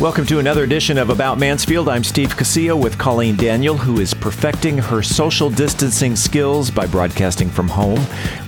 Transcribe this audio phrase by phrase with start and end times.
[0.00, 1.88] Welcome to another edition of About Mansfield.
[1.88, 7.50] I'm Steve Casillo with Colleen Daniel, who is perfecting her social distancing skills by broadcasting
[7.50, 7.98] from home.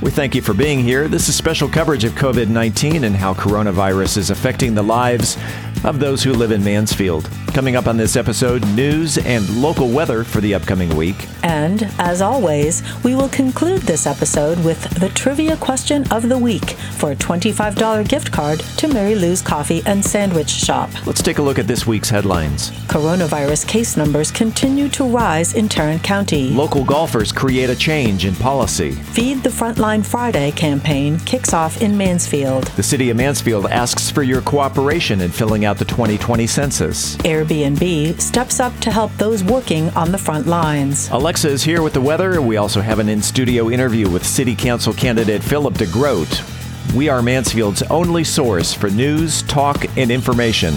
[0.00, 1.08] We thank you for being here.
[1.08, 5.36] This is special coverage of COVID 19 and how coronavirus is affecting the lives
[5.82, 7.28] of those who live in Mansfield.
[7.52, 11.26] Coming up on this episode, news and local weather for the upcoming week.
[11.42, 16.70] And, as always, we will conclude this episode with the trivia question of the week
[16.98, 20.90] for a $25 gift card to Mary Lou's Coffee and Sandwich Shop.
[21.06, 22.70] Let's take a look at this week's headlines.
[22.86, 26.50] Coronavirus case numbers continue to rise in Tarrant County.
[26.50, 28.92] Local golfers create a change in policy.
[28.92, 32.68] Feed the Frontline Friday campaign kicks off in Mansfield.
[32.76, 37.18] The city of Mansfield asks for your cooperation in filling out the 2020 census.
[37.40, 41.08] Airbnb steps up to help those working on the front lines.
[41.10, 42.42] Alexa is here with the weather.
[42.42, 46.94] We also have an in studio interview with City Council candidate Philip DeGroat.
[46.94, 50.74] We are Mansfield's only source for news, talk, and information.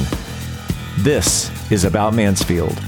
[1.00, 2.80] This is About Mansfield.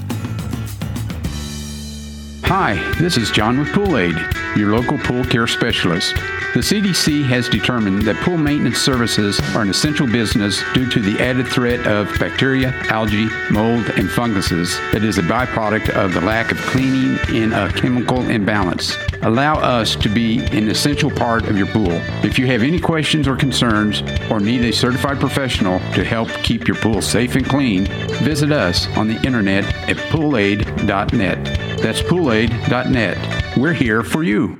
[2.46, 4.16] Hi, this is John with Pool Aid,
[4.56, 6.16] your local pool care specialist.
[6.54, 11.22] The CDC has determined that pool maintenance services are an essential business due to the
[11.22, 16.52] added threat of bacteria, algae, mold, and funguses that is a byproduct of the lack
[16.52, 18.96] of cleaning in a chemical imbalance.
[19.22, 21.92] Allow us to be an essential part of your pool.
[22.24, 26.68] If you have any questions or concerns or need a certified professional to help keep
[26.68, 27.86] your pool safe and clean,
[28.24, 31.65] visit us on the internet at poolaid.net.
[31.78, 33.58] That's poolaid.net.
[33.58, 34.58] We're here for you.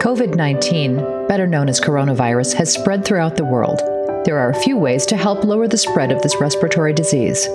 [0.00, 3.80] COVID 19, better known as coronavirus, has spread throughout the world.
[4.24, 7.46] There are a few ways to help lower the spread of this respiratory disease.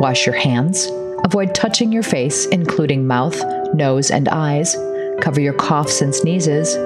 [0.00, 0.88] Wash your hands,
[1.24, 3.42] avoid touching your face, including mouth,
[3.74, 4.76] nose, and eyes,
[5.20, 6.76] cover your coughs and sneezes,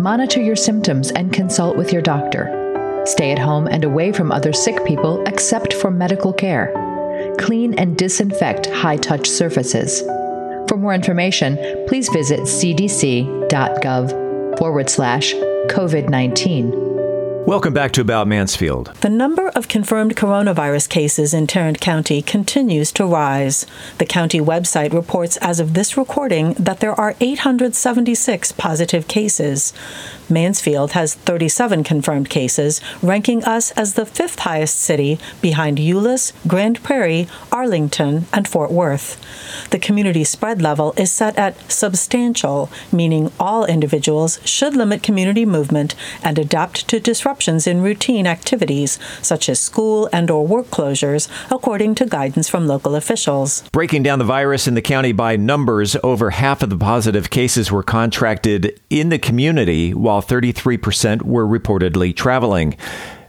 [0.00, 3.02] monitor your symptoms, and consult with your doctor.
[3.04, 6.72] Stay at home and away from other sick people except for medical care.
[7.38, 10.02] Clean and disinfect high touch surfaces.
[10.72, 14.08] For more information, please visit cdc.gov
[14.58, 16.82] forward slash COVID 19.
[17.44, 18.94] Welcome back to About Mansfield.
[19.02, 23.66] The number of confirmed coronavirus cases in Tarrant County continues to rise.
[23.98, 29.74] The county website reports as of this recording that there are 876 positive cases.
[30.28, 36.82] Mansfield has 37 confirmed cases, ranking us as the fifth highest city behind Euless, Grand
[36.82, 39.20] Prairie, Arlington, and Fort Worth.
[39.70, 45.94] The community spread level is set at substantial, meaning all individuals should limit community movement
[46.22, 51.94] and adapt to disruptions in routine activities such as school and or work closures according
[51.96, 53.62] to guidance from local officials.
[53.72, 57.70] Breaking down the virus in the county by numbers, over half of the positive cases
[57.70, 62.76] were contracted in the community while 33% were reportedly traveling.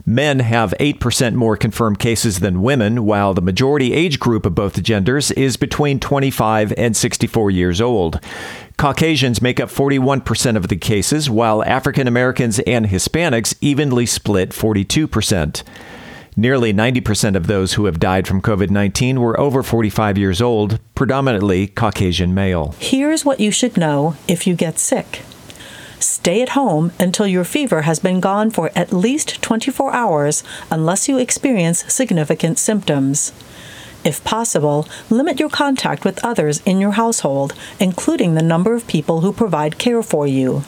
[0.06, 4.82] Men have 8% more confirmed cases than women, while the majority age group of both
[4.82, 8.20] genders is between 25 and 64 years old.
[8.76, 15.62] Caucasians make up 41% of the cases, while African Americans and Hispanics evenly split 42%.
[16.36, 20.80] Nearly 90% of those who have died from COVID 19 were over 45 years old,
[20.94, 22.74] predominantly Caucasian male.
[22.78, 25.22] Here's what you should know if you get sick.
[26.04, 31.08] Stay at home until your fever has been gone for at least 24 hours unless
[31.08, 33.32] you experience significant symptoms.
[34.04, 39.22] If possible, limit your contact with others in your household, including the number of people
[39.22, 40.64] who provide care for you.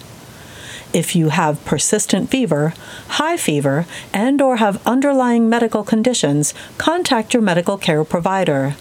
[0.95, 2.73] If you have persistent fever,
[3.09, 8.75] high fever, and or have underlying medical conditions, contact your medical care provider.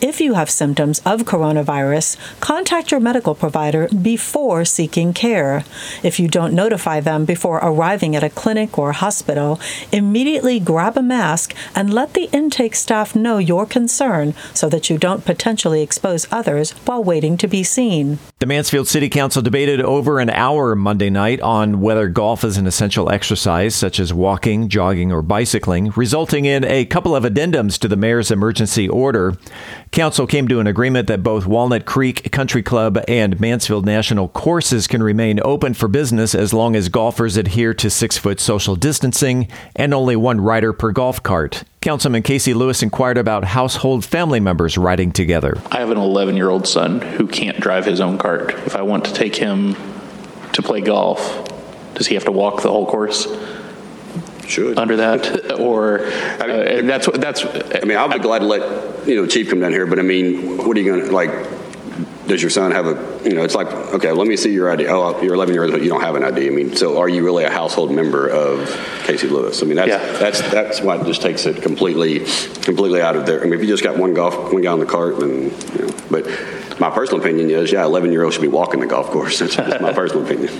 [0.00, 5.64] If you have symptoms of coronavirus, contact your medical provider before seeking care.
[6.04, 9.58] If you don't notify them before arriving at a clinic or hospital,
[9.90, 14.98] immediately grab a mask and let the intake staff know your concern so that you
[14.98, 18.20] don't potentially expose others while waiting to be seen.
[18.38, 22.68] The Mansfield City Council debated over an hour Monday night on whether golf is an
[22.68, 27.88] essential exercise, such as walking, jogging, or bicycling, resulting in a couple of addendums to
[27.88, 29.36] the mayor's emergency order.
[29.90, 34.86] Council came to an agreement that both Walnut Creek Country Club and Mansfield National courses
[34.86, 39.48] can remain open for business as long as golfers adhere to six foot social distancing
[39.74, 41.64] and only one rider per golf cart.
[41.80, 45.58] Councilman Casey Lewis inquired about household family members riding together.
[45.72, 48.50] I have an 11 year old son who can't drive his own cart.
[48.66, 49.74] If I want to take him
[50.52, 51.48] to play golf,
[51.94, 53.26] does he have to walk the whole course?
[54.48, 54.78] Should.
[54.78, 57.44] under that, or uh, and that's what that's.
[57.44, 59.98] I mean, I'll be glad to let, you know, the chief come down here, but
[59.98, 61.30] I mean, what are you gonna, like,
[62.26, 64.86] does your son have a, you know, it's like, okay, let me see your ID.
[64.88, 66.46] Oh, you're 11 years old, you don't have an ID.
[66.46, 68.68] I mean, so are you really a household member of
[69.04, 69.62] Casey Lewis?
[69.62, 70.12] I mean, that's, Yeah.
[70.18, 72.20] that's, that's what just takes it completely,
[72.62, 73.40] completely out of there.
[73.40, 75.44] I mean, if you just got one golf, one guy on the cart, then,
[75.78, 76.26] you know, but
[76.78, 79.38] my personal opinion is, yeah, 11 year olds should be walking the golf course.
[79.38, 80.48] That's just my personal opinion.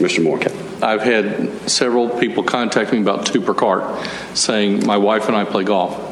[0.00, 0.22] Mr.
[0.22, 0.38] Moore.
[0.82, 5.44] I've had several people contact me about two per cart, saying my wife and I
[5.44, 6.08] play golf.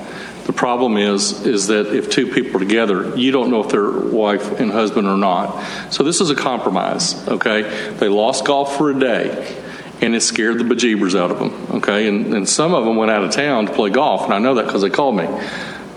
[0.46, 3.90] The problem is, is that if two people are together, you don't know if they're
[3.90, 5.62] wife and husband or not.
[5.92, 7.92] So this is a compromise, okay?
[7.98, 9.56] They lost golf for a day,
[10.00, 12.08] and it scared the bejeebers out of them, okay?
[12.08, 14.54] And, and some of them went out of town to play golf, and I know
[14.54, 15.26] that because they called me.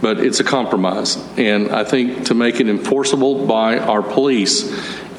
[0.02, 4.70] But it's a compromise, and I think to make it enforceable by our police,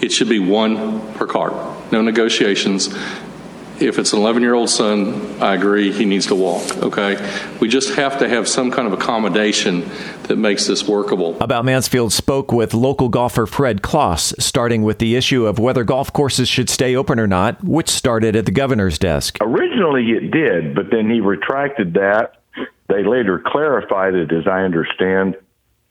[0.02, 1.54] it should be one per cart,
[1.90, 2.94] no negotiations
[3.80, 7.16] if it's an 11 year old son, I agree he needs to walk, okay?
[7.60, 9.88] We just have to have some kind of accommodation
[10.24, 11.36] that makes this workable.
[11.40, 16.12] About Mansfield spoke with local golfer Fred Kloss, starting with the issue of whether golf
[16.12, 19.38] courses should stay open or not, which started at the governor's desk.
[19.40, 22.36] Originally, it did, but then he retracted that.
[22.88, 25.36] They later clarified it, as I understand,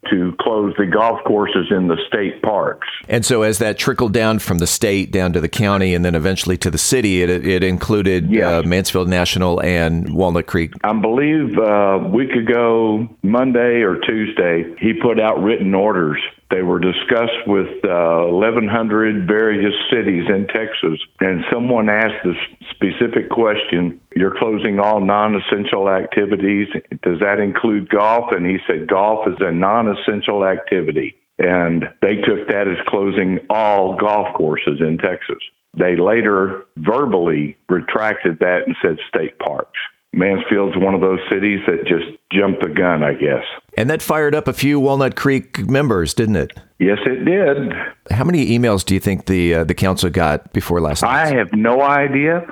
[0.09, 2.87] to close the golf courses in the state parks.
[3.07, 6.15] And so, as that trickled down from the state down to the county and then
[6.15, 8.45] eventually to the city, it, it included Yes.
[8.65, 10.73] uh, Mansfield National and Walnut Creek.
[10.83, 16.19] I believe uh, a week ago, Monday or Tuesday, he put out written orders.
[16.51, 22.33] They were discussed with uh, 1,100 various cities in Texas, and someone asked the
[22.71, 26.67] specific question You're closing all non essential activities.
[27.03, 28.31] Does that include golf?
[28.31, 31.15] And he said, Golf is a non essential activity.
[31.39, 35.41] And they took that as closing all golf courses in Texas.
[35.73, 39.79] They later verbally retracted that and said state parks.
[40.13, 43.43] Mansfield's one of those cities that just jumped the gun, I guess.
[43.77, 46.51] And that fired up a few Walnut Creek members, didn't it?
[46.79, 47.73] Yes, it did.
[48.09, 51.27] How many emails do you think the uh, the council got before last night?
[51.27, 52.45] I have no idea.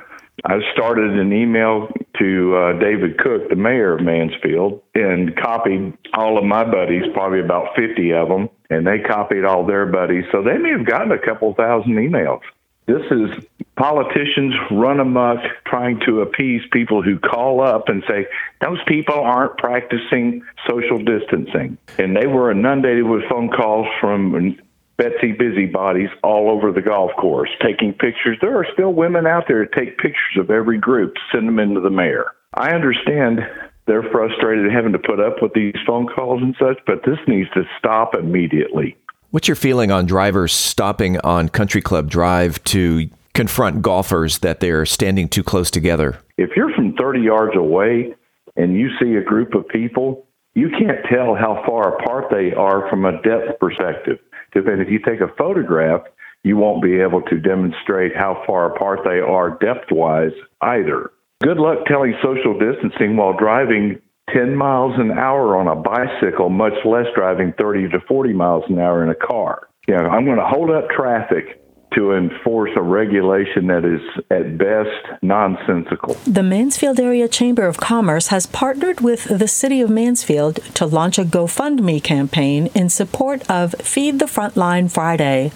[0.46, 6.38] I started an email to uh, David Cook, the mayor of Mansfield, and copied all
[6.38, 10.24] of my buddies, probably about 50 of them, and they copied all their buddies.
[10.32, 12.42] So they may have gotten a couple thousand emails.
[12.86, 13.46] This is
[13.80, 18.28] politicians run amok trying to appease people who call up and say,
[18.62, 21.78] those people aren't practicing social distancing.
[21.98, 24.58] And they were inundated with phone calls from
[24.98, 28.38] Betsy busybodies all over the golf course taking pictures.
[28.42, 31.90] There are still women out there take pictures of every group, send them into the
[31.90, 32.26] mayor.
[32.54, 33.40] I understand
[33.88, 37.50] they're frustrated having to put up with these phone calls and such, but this needs
[37.52, 38.98] to stop immediately.
[39.32, 44.86] What's your feeling on drivers stopping on Country Club Drive to confront golfers that they're
[44.86, 46.20] standing too close together?
[46.38, 48.14] If you're from 30 yards away
[48.58, 52.90] and you see a group of people, you can't tell how far apart they are
[52.90, 54.20] from a depth perspective.
[54.56, 56.02] And if you take a photograph,
[56.44, 61.12] you won't be able to demonstrate how far apart they are depth wise either.
[61.42, 64.02] Good luck telling social distancing while driving
[64.34, 68.80] 10 miles an hour on a bicycle, much less driving 30 to 40 miles an
[68.80, 69.70] hour in a car.
[69.88, 71.59] You know, I'm going to hold up traffic
[71.94, 76.16] to enforce a regulation that is at best nonsensical.
[76.26, 81.18] The Mansfield Area Chamber of Commerce has partnered with the City of Mansfield to launch
[81.18, 85.52] a GoFundMe campaign in support of Feed the Frontline Friday.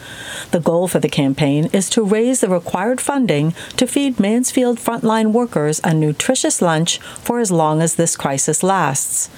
[0.52, 5.34] The goal for the campaign is to raise the required funding to feed Mansfield frontline
[5.34, 9.30] workers a nutritious lunch for as long as this crisis lasts.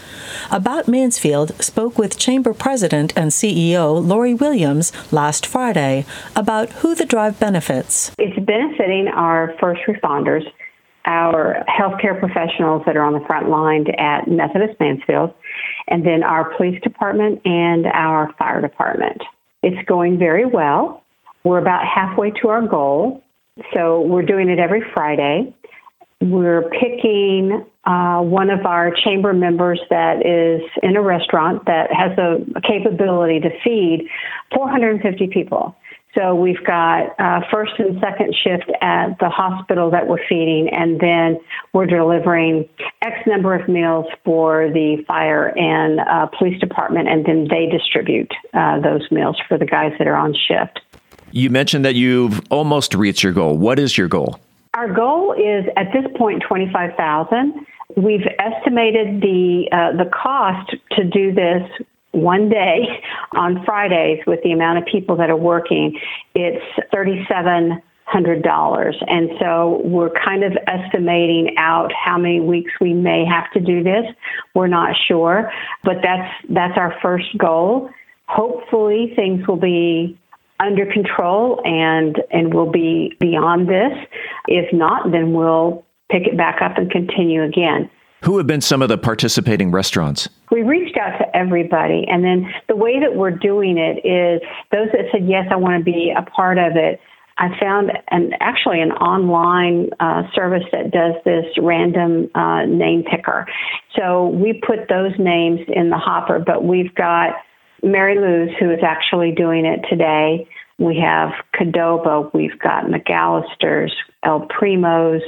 [0.50, 7.06] About Mansfield spoke with Chamber President and CEO Lori Williams last Friday about who the
[7.06, 8.11] drive benefits.
[8.19, 10.44] It's benefiting our first responders,
[11.06, 15.33] our healthcare professionals that are on the front line at Methodist Mansfield,
[15.87, 19.19] and then our police department and our fire department.
[19.63, 21.01] It's going very well.
[21.44, 23.23] We're about halfway to our goal.
[23.73, 25.56] So we're doing it every Friday.
[26.21, 32.15] We're picking uh, one of our chamber members that is in a restaurant that has
[32.19, 34.07] a, capability to feed
[34.54, 35.75] 450 people.
[36.16, 40.98] So we've got uh, first and second shift at the hospital that we're feeding, and
[41.00, 41.40] then
[41.74, 42.69] we're delivering
[43.02, 48.31] X number of meals for the fire and uh, police department, and then they distribute
[48.54, 50.80] uh, those meals for the guys that are on shift.
[51.31, 53.57] You mentioned that you've almost reached your goal.
[53.57, 54.40] What is your goal?
[54.74, 57.66] Our goal is at this point twenty five thousand.
[57.98, 61.62] We've estimated the uh, the cost to do this
[62.16, 62.88] one day
[63.36, 66.00] on Fridays with the amount of people that are working.
[66.34, 72.72] It's thirty seven hundred dollars, and so we're kind of estimating out how many weeks
[72.80, 74.06] we may have to do this.
[74.54, 75.52] We're not sure,
[75.84, 77.90] but that's that's our first goal.
[78.28, 80.18] hopefully things will be
[80.60, 83.94] under control and and we'll be beyond this.
[84.48, 87.90] If not, then we'll pick it back up and continue again.
[88.26, 90.28] Who have been some of the participating restaurants?
[90.50, 94.42] We reached out to everybody, and then the way that we're doing it is
[94.72, 97.00] those that said yes, I want to be a part of it.
[97.38, 103.46] I found an actually an online uh, service that does this random uh, name picker.
[103.96, 107.36] So we put those names in the hopper, but we've got
[107.84, 110.48] Mary Lou's who is actually doing it today.
[110.80, 115.22] We have Qdoba, we've got McAllister's, El Primo's,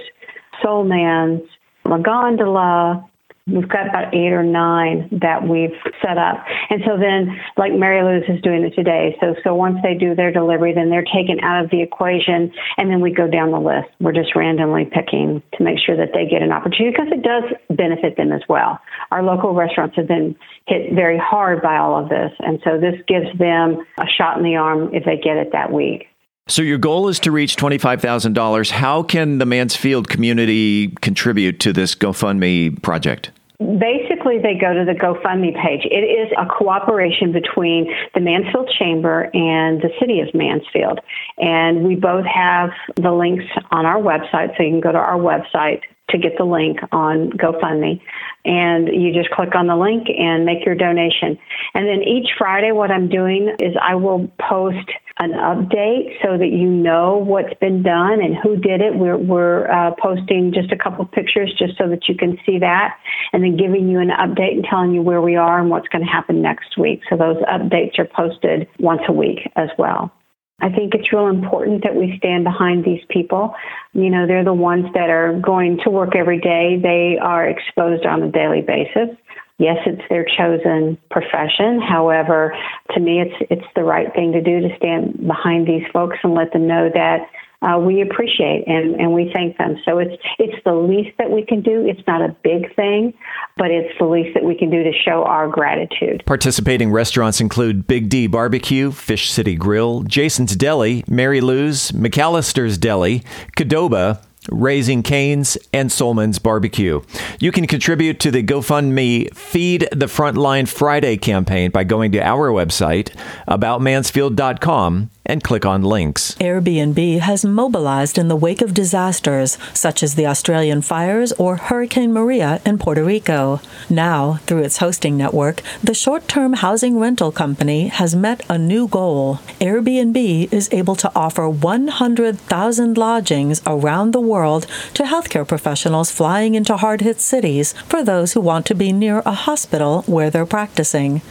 [0.64, 1.48] Soulman's,
[1.88, 3.08] La Gondola,
[3.48, 6.44] We've got about eight or nine that we've set up.
[6.70, 9.16] And so then, like Mary Lou's is doing it today.
[9.22, 12.92] So, so once they do their delivery, then they're taken out of the equation and
[12.92, 13.88] then we go down the list.
[14.02, 17.78] We're just randomly picking to make sure that they get an opportunity because it does
[17.78, 18.80] benefit them as well.
[19.12, 20.36] Our local restaurants have been
[20.68, 22.32] hit very hard by all of this.
[22.40, 25.72] And so this gives them a shot in the arm if they get it that
[25.72, 26.08] week.
[26.48, 28.72] So your goal is to reach $25,000.
[28.72, 33.32] How can the Mansfield community contribute to this GoFundMe project?
[33.60, 35.82] Basically, they go to the GoFundMe page.
[35.84, 41.00] It is a cooperation between the Mansfield Chamber and the City of Mansfield.
[41.38, 45.18] And we both have the links on our website, so you can go to our
[45.18, 48.02] website to get the link on GoFundMe.
[48.46, 51.38] And you just click on the link and make your donation.
[51.74, 56.50] And then each Friday, what I'm doing is I will post an update so that
[56.50, 58.96] you know what's been done and who did it.
[58.96, 62.98] We're, we're uh, posting just a couple pictures just so that you can see that,
[63.34, 66.06] and then giving you an update and telling you where we are and what's going
[66.06, 67.02] to happen next week.
[67.10, 70.12] So those updates are posted once a week as well.
[70.60, 73.54] I think it's real important that we stand behind these people.
[73.94, 76.80] You know, they're the ones that are going to work every day.
[76.82, 79.16] They are exposed on a daily basis.
[79.60, 81.82] Yes, it's their chosen profession.
[81.82, 82.56] However,
[82.94, 86.34] to me, it's it's the right thing to do to stand behind these folks and
[86.36, 87.28] let them know that
[87.62, 89.78] uh, we appreciate and, and we thank them.
[89.86, 91.86] So it's it's the least that we can do.
[91.88, 93.14] It's not a big thing,
[93.58, 96.24] but it's the least that we can do to show our gratitude.
[96.26, 103.24] Participating restaurants include Big D Barbecue, Fish City Grill, Jason's Deli, Mary Lou's, McAllister's Deli,
[103.58, 107.02] Qdoba, Raising Cane's, and Soulman's Barbecue.
[107.40, 112.50] You can contribute to the GoFundMe Feed the Frontline Friday campaign by going to our
[112.50, 113.14] website,
[113.48, 116.36] aboutmansfield.com, and click on links.
[116.36, 122.14] Airbnb has mobilized in the wake of disasters such as the Australian fires or Hurricane
[122.14, 123.60] Maria in Puerto Rico.
[123.90, 128.88] Now, through its hosting network, the short term housing rental company has met a new
[128.88, 129.40] goal.
[129.60, 136.78] Airbnb is able to offer 100,000 lodgings around the world to healthcare professionals flying into
[136.78, 141.22] hard hit cities for those who want to be near a hospital where they're practicing.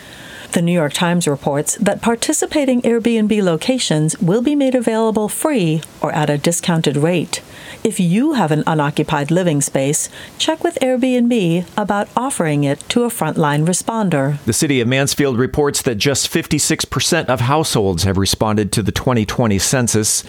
[0.53, 6.13] The New York Times reports that participating Airbnb locations will be made available free or
[6.13, 7.43] at a discounted rate.
[7.85, 10.09] If you have an unoccupied living space,
[10.39, 14.43] check with Airbnb about offering it to a frontline responder.
[14.45, 19.59] The city of Mansfield reports that just 56% of households have responded to the 2020
[19.59, 20.25] census.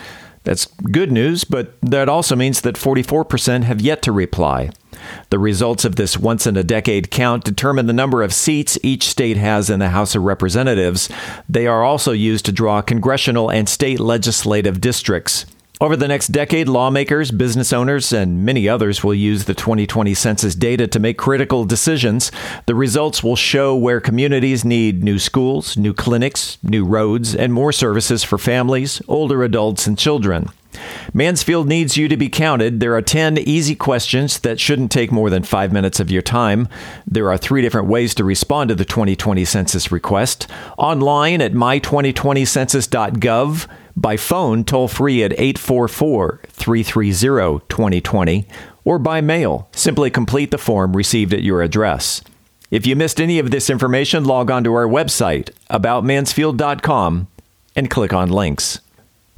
[0.47, 4.69] That's good news, but that also means that 44% have yet to reply.
[5.29, 9.03] The results of this once in a decade count determine the number of seats each
[9.03, 11.09] state has in the House of Representatives.
[11.49, 15.45] They are also used to draw congressional and state legislative districts.
[15.79, 20.55] Over the next decade, lawmakers, business owners, and many others will use the 2020 census
[20.55, 22.31] data to make critical decisions.
[22.65, 27.71] The results will show where communities need new schools, new clinics, new roads, and more
[27.71, 30.49] services for families, older adults, and children.
[31.13, 32.79] Mansfield needs you to be counted.
[32.79, 36.67] There are 10 easy questions that shouldn't take more than five minutes of your time.
[37.05, 43.67] There are three different ways to respond to the 2020 census request online at my2020census.gov,
[43.97, 48.47] by phone toll free at 844 330 2020,
[48.85, 49.67] or by mail.
[49.73, 52.21] Simply complete the form received at your address.
[52.69, 57.27] If you missed any of this information, log on to our website, aboutmansfield.com,
[57.75, 58.79] and click on links.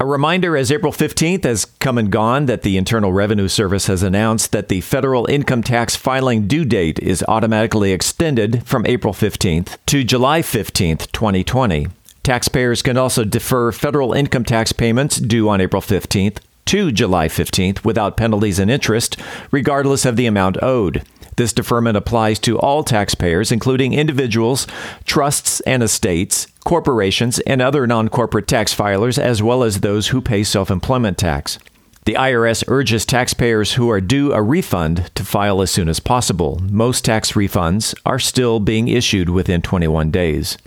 [0.00, 4.02] A reminder as April 15th has come and gone that the Internal Revenue Service has
[4.02, 9.76] announced that the federal income tax filing due date is automatically extended from April 15th
[9.86, 11.88] to July 15th, 2020.
[12.22, 17.84] Taxpayers can also defer federal income tax payments due on April 15th to July 15th
[17.84, 19.16] without penalties and interest,
[19.50, 21.02] regardless of the amount owed.
[21.36, 24.66] This deferment applies to all taxpayers, including individuals,
[25.06, 30.20] trusts and estates, corporations, and other non corporate tax filers, as well as those who
[30.20, 31.58] pay self employment tax.
[32.04, 36.60] The IRS urges taxpayers who are due a refund to file as soon as possible.
[36.70, 40.58] Most tax refunds are still being issued within 21 days.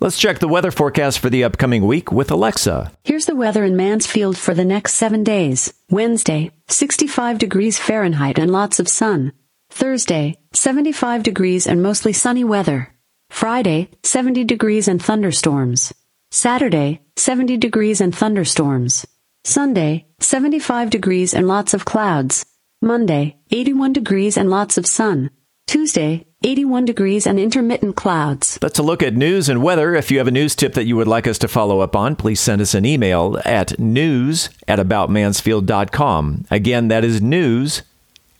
[0.00, 2.92] Let's check the weather forecast for the upcoming week with Alexa.
[3.02, 5.74] Here's the weather in Mansfield for the next seven days.
[5.90, 9.32] Wednesday, 65 degrees Fahrenheit and lots of sun.
[9.70, 12.94] Thursday, 75 degrees and mostly sunny weather.
[13.28, 15.92] Friday, 70 degrees and thunderstorms.
[16.30, 19.04] Saturday, 70 degrees and thunderstorms.
[19.42, 22.46] Sunday, 75 degrees and lots of clouds.
[22.80, 25.30] Monday, 81 degrees and lots of sun.
[25.68, 28.56] Tuesday, 81 degrees and intermittent clouds.
[28.58, 29.94] That's a look at news and weather.
[29.94, 32.16] If you have a news tip that you would like us to follow up on,
[32.16, 36.46] please send us an email at news at aboutmansfield.com.
[36.50, 37.82] Again, that is news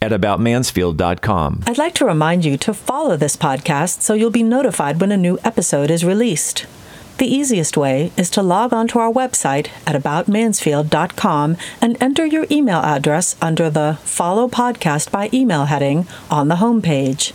[0.01, 1.65] at aboutmansfield.com.
[1.67, 5.19] I'd like to remind you to follow this podcast so you'll be notified when a
[5.19, 6.65] new episode is released.
[7.19, 12.47] The easiest way is to log on to our website at aboutmansfield.com and enter your
[12.49, 17.33] email address under the Follow Podcast by Email heading on the homepage.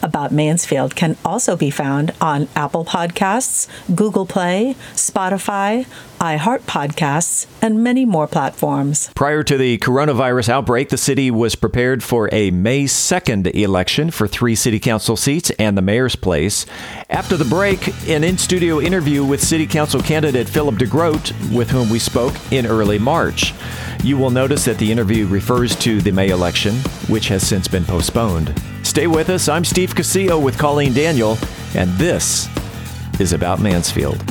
[0.00, 5.86] About Mansfield can also be found on Apple Podcasts, Google Play, Spotify,
[6.24, 9.10] iHeart Podcasts, and many more platforms.
[9.14, 14.26] Prior to the coronavirus outbreak, the city was prepared for a May 2nd election for
[14.26, 16.64] three city council seats and the mayor's place.
[17.10, 21.90] After the break, an in studio interview with city council candidate Philip DeGroat, with whom
[21.90, 23.52] we spoke in early March.
[24.02, 26.76] You will notice that the interview refers to the May election,
[27.08, 28.58] which has since been postponed.
[28.82, 29.50] Stay with us.
[29.50, 31.36] I'm Steve Casillo with Colleen Daniel,
[31.74, 32.48] and this
[33.20, 34.24] is About Mansfield.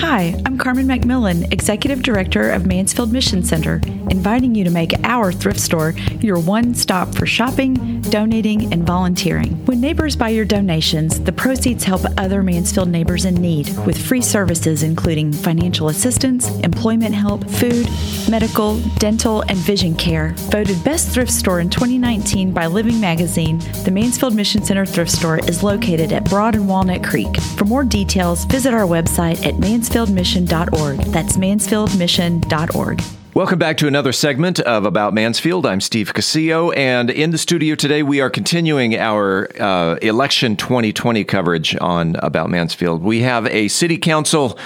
[0.00, 5.30] Hi, I'm Carmen McMillan, Executive Director of Mansfield Mission Center, inviting you to make our
[5.30, 5.90] thrift store
[6.20, 9.62] your one stop for shopping, donating, and volunteering.
[9.66, 14.22] When neighbors buy your donations, the proceeds help other Mansfield neighbors in need with free
[14.22, 17.86] services including financial assistance, employment help, food,
[18.28, 20.32] medical, dental, and vision care.
[20.50, 25.38] Voted Best Thrift Store in 2019 by Living Magazine, the Mansfield Mission Center Thrift Store
[25.40, 27.36] is located at Broad and Walnut Creek.
[27.58, 29.58] For more details, visit our website at
[29.90, 30.98] mansfieldmission.org.
[31.12, 33.02] That's mansfieldmission.org.
[33.34, 35.64] Welcome back to another segment of About Mansfield.
[35.64, 41.24] I'm Steve Casillo, and in the studio today, we are continuing our uh, election 2020
[41.24, 43.02] coverage on About Mansfield.
[43.02, 44.58] We have a city council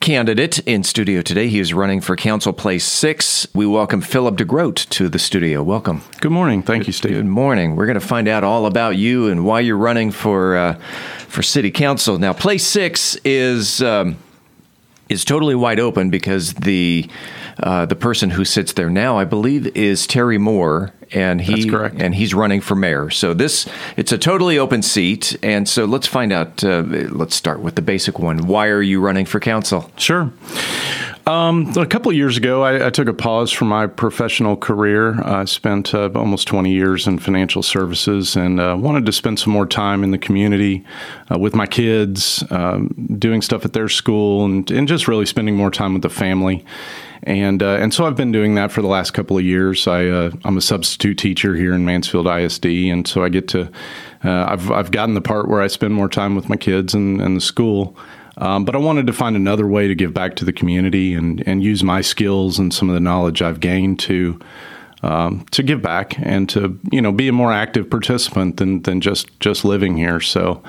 [0.00, 1.48] candidate in studio today.
[1.48, 3.48] He is running for Council Place 6.
[3.52, 5.64] We welcome Philip DeGroat to the studio.
[5.64, 6.02] Welcome.
[6.20, 6.62] Good morning.
[6.62, 7.14] Thank you, Steve.
[7.14, 7.74] Good morning.
[7.74, 10.74] We're going to find out all about you and why you're running for uh,
[11.26, 12.16] for City Council.
[12.18, 14.16] Now, Place 6 is um,
[15.08, 17.08] is totally wide open because the
[17.60, 21.70] uh, the person who sits there now, I believe, is Terry Moore, and he That's
[21.70, 21.96] correct.
[21.98, 23.10] and he's running for mayor.
[23.10, 26.62] So this it's a totally open seat, and so let's find out.
[26.62, 28.46] Uh, let's start with the basic one.
[28.46, 29.90] Why are you running for council?
[29.96, 30.32] Sure.
[31.28, 35.22] Um, a couple of years ago, I, I, took a pause from my professional career.
[35.22, 39.52] I spent uh, almost 20 years in financial services and uh, wanted to spend some
[39.52, 40.86] more time in the community
[41.30, 42.88] uh, with my kids, um,
[43.18, 46.64] doing stuff at their school, and, and just really spending more time with the family.
[47.24, 49.86] And uh, and so I've been doing that for the last couple of years.
[49.86, 53.70] I uh, I'm a substitute teacher here in Mansfield ISD, and so I get to
[54.24, 57.20] uh, I've I've gotten the part where I spend more time with my kids and,
[57.20, 57.94] and the school.
[58.38, 61.46] Um, but I wanted to find another way to give back to the community and,
[61.46, 64.38] and use my skills and some of the knowledge I've gained to
[65.02, 69.00] um, to give back and to you know be a more active participant than than
[69.00, 70.20] just just living here.
[70.20, 70.62] So,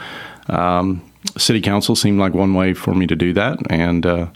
[0.47, 1.01] um,
[1.37, 4.27] city council seemed like one way for me to do that, and uh,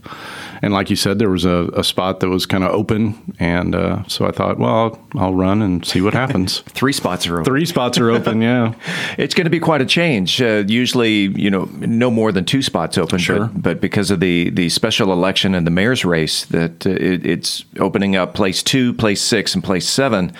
[0.63, 3.75] and like you said, there was a, a spot that was kind of open, and
[3.75, 6.59] uh, so I thought, well, I'll, I'll, run and see what happens.
[6.67, 7.43] Three spots are open.
[7.43, 8.41] Three spots are open.
[8.41, 8.73] Yeah,
[9.17, 10.41] it's going to be quite a change.
[10.41, 13.19] Uh, usually, you know, no more than two spots open.
[13.19, 13.47] Sure.
[13.47, 17.25] But, but because of the the special election and the mayor's race, that uh, it,
[17.25, 20.31] it's opening up place two, place six, and place seven.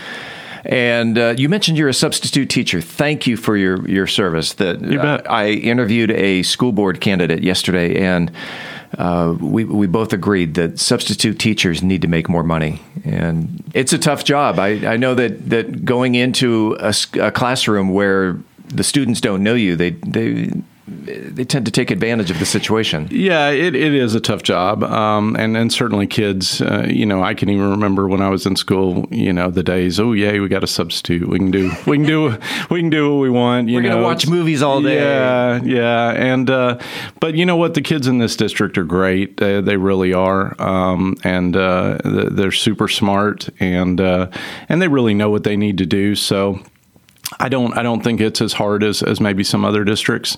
[0.66, 2.82] And uh, you mentioned you're a substitute teacher.
[2.82, 4.54] Thank you for your your service.
[4.54, 5.30] That you bet.
[5.30, 8.32] I interviewed a school board candidate yesterday, and
[8.98, 13.92] uh, we we both agreed that substitute teachers need to make more money, and it's
[13.92, 14.58] a tough job.
[14.58, 19.56] I, I know that that going into a, a classroom where the students don't know
[19.56, 20.52] you, they they
[20.86, 23.08] they tend to take advantage of the situation.
[23.10, 26.62] Yeah, it, it is a tough job, um, and and certainly kids.
[26.62, 29.08] Uh, you know, I can even remember when I was in school.
[29.10, 29.98] You know, the days.
[30.00, 31.28] Oh yeah, we got a substitute.
[31.30, 32.38] We can do we can do
[32.70, 33.70] we can do what we want.
[33.70, 34.96] You We're know, gonna watch movies all day.
[34.96, 36.80] Yeah, yeah, and uh,
[37.22, 37.76] but you know what?
[37.76, 39.38] The kids in this district are great.
[39.38, 44.28] They, they really are, um, and uh, they're super smart, and uh,
[44.68, 46.16] and they really know what they need to do.
[46.16, 46.60] So
[47.40, 50.38] I don't I don't think it's as hard as, as maybe some other districts,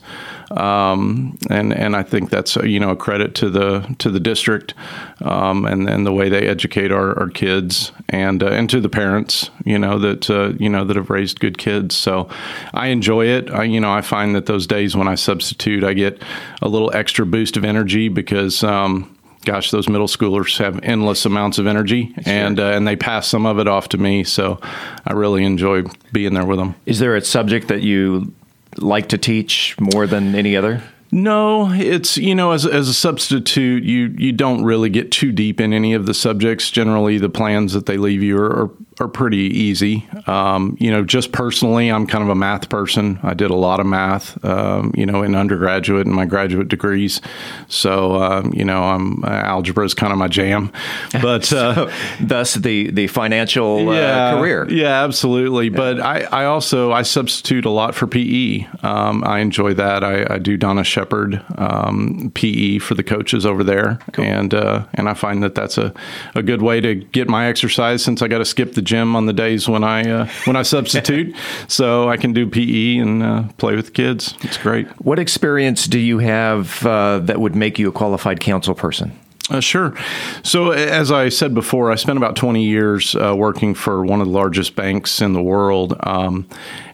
[0.51, 4.73] um, and and I think that's you know a credit to the to the district,
[5.21, 8.89] um, and and the way they educate our, our kids and uh, and to the
[8.89, 11.95] parents you know that uh, you know that have raised good kids.
[11.95, 12.29] So
[12.73, 13.51] I enjoy it.
[13.51, 16.21] I, you know I find that those days when I substitute, I get
[16.61, 18.63] a little extra boost of energy because.
[18.63, 19.14] Um,
[19.45, 22.23] gosh, those middle schoolers have endless amounts of energy, sure.
[22.25, 24.23] and uh, and they pass some of it off to me.
[24.23, 24.59] So
[25.05, 26.75] I really enjoy being there with them.
[26.85, 28.33] Is there a subject that you
[28.77, 30.83] like to teach more than any other?
[31.11, 35.61] No, it's you know as as a substitute, you you don't really get too deep
[35.61, 36.69] in any of the subjects.
[36.71, 40.07] Generally, the plans that they leave you are, are are pretty easy.
[40.27, 43.19] Um, you know, just personally, I'm kind of a math person.
[43.23, 47.21] I did a lot of math, um, you know, in undergraduate and my graduate degrees.
[47.67, 50.71] So, um, you know, I'm uh, algebra is kind of my jam.
[51.25, 54.67] But uh, thus the the financial yeah, uh, career.
[54.69, 55.69] Yeah, absolutely.
[55.69, 55.77] Yeah.
[55.77, 58.67] But I, I also I substitute a lot for PE.
[58.83, 60.03] Um, I enjoy that.
[60.03, 64.25] I, I do Donna Shepard um, PE for the coaches over there, cool.
[64.25, 65.93] and uh, and I find that that's a,
[66.35, 69.25] a good way to get my exercise since I got to skip the gym on
[69.25, 71.35] the days when I uh, when I substitute,
[71.67, 74.35] so I can do PE and uh, play with kids.
[74.41, 74.87] It's great.
[75.03, 79.19] What experience do you have uh, that would make you a qualified council person?
[79.47, 79.93] Uh, sure.
[80.41, 84.25] So, as I said before, I spent about 20 years uh, working for one of
[84.25, 85.95] the largest banks in the world.
[85.99, 86.47] Um,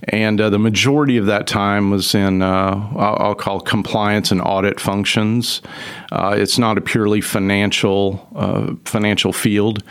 [0.04, 4.82] and uh, the majority of that time was in, uh, I'll call compliance and audit
[4.82, 5.62] functions.
[6.12, 9.82] Uh, it's not a purely financial, uh, financial field.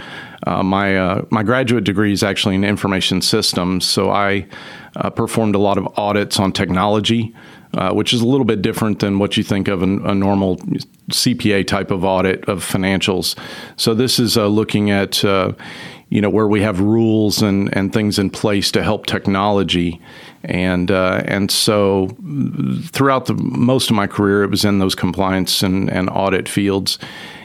[0.46, 3.86] My, my graduate degree is actually in information systems.
[3.86, 4.46] So, I
[5.14, 7.34] performed a lot of audits on technology
[7.74, 10.56] uh, which is a little bit different than what you think of a, a normal
[11.10, 13.38] CPA type of audit of financials.
[13.76, 15.52] So this is uh, looking at uh,
[16.08, 20.00] you know where we have rules and, and things in place to help technology,
[20.42, 22.08] and uh, and so
[22.86, 26.98] throughout the most of my career, it was in those compliance and, and audit fields.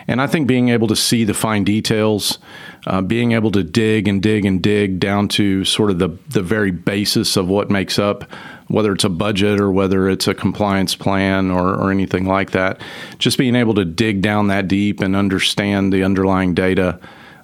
[0.08, 2.38] And I think being able to see the fine details,
[2.86, 6.44] uh, being able to dig and dig and dig down to sort of the, the
[6.44, 8.26] very basis of what makes up
[8.68, 12.82] whether it's a budget or whether it's a compliance plan or, or anything like that.
[13.20, 17.00] Just being able to dig down that deep and understand the underlying data.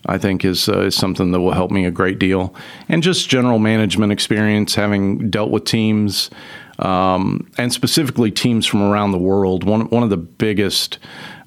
[0.08, 2.56] I think is uh, is something that will help me a great deal,
[2.90, 6.32] and just general management experience, having dealt with teams,
[6.80, 9.64] um, and specifically teams from around the world.
[9.64, 10.98] One one of the biggest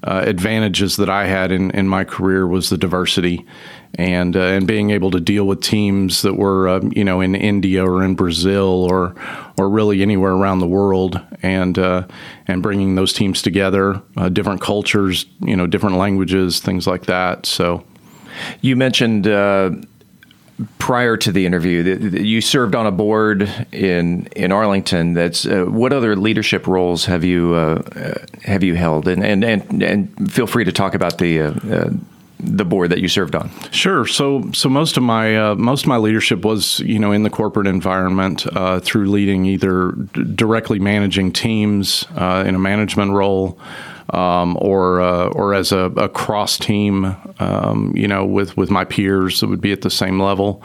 [0.05, 3.45] uh, advantages that I had in, in my career was the diversity
[3.95, 7.33] and uh, and being able to deal with teams that were um, you know in
[7.33, 9.15] India or in Brazil or
[9.57, 12.05] or really anywhere around the world and uh,
[12.47, 17.45] and bringing those teams together uh, different cultures you know different languages things like that.
[17.45, 17.83] So
[18.61, 19.71] you mentioned uh,
[20.79, 21.83] prior to the interview
[22.21, 27.25] you served on a board in in Arlington that's uh, what other leadership roles have
[27.25, 27.81] you uh,
[28.43, 31.39] have you held and, and and and feel free to talk about the
[32.39, 33.49] the board that you served on?
[33.71, 34.05] Sure.
[34.05, 37.29] So, so most of my uh, most of my leadership was, you know, in the
[37.29, 43.57] corporate environment uh, through leading either d- directly managing teams uh, in a management role.
[44.11, 48.85] Um, or uh, or as a, a cross team, um, you know, with with my
[48.85, 50.61] peers that would be at the same level.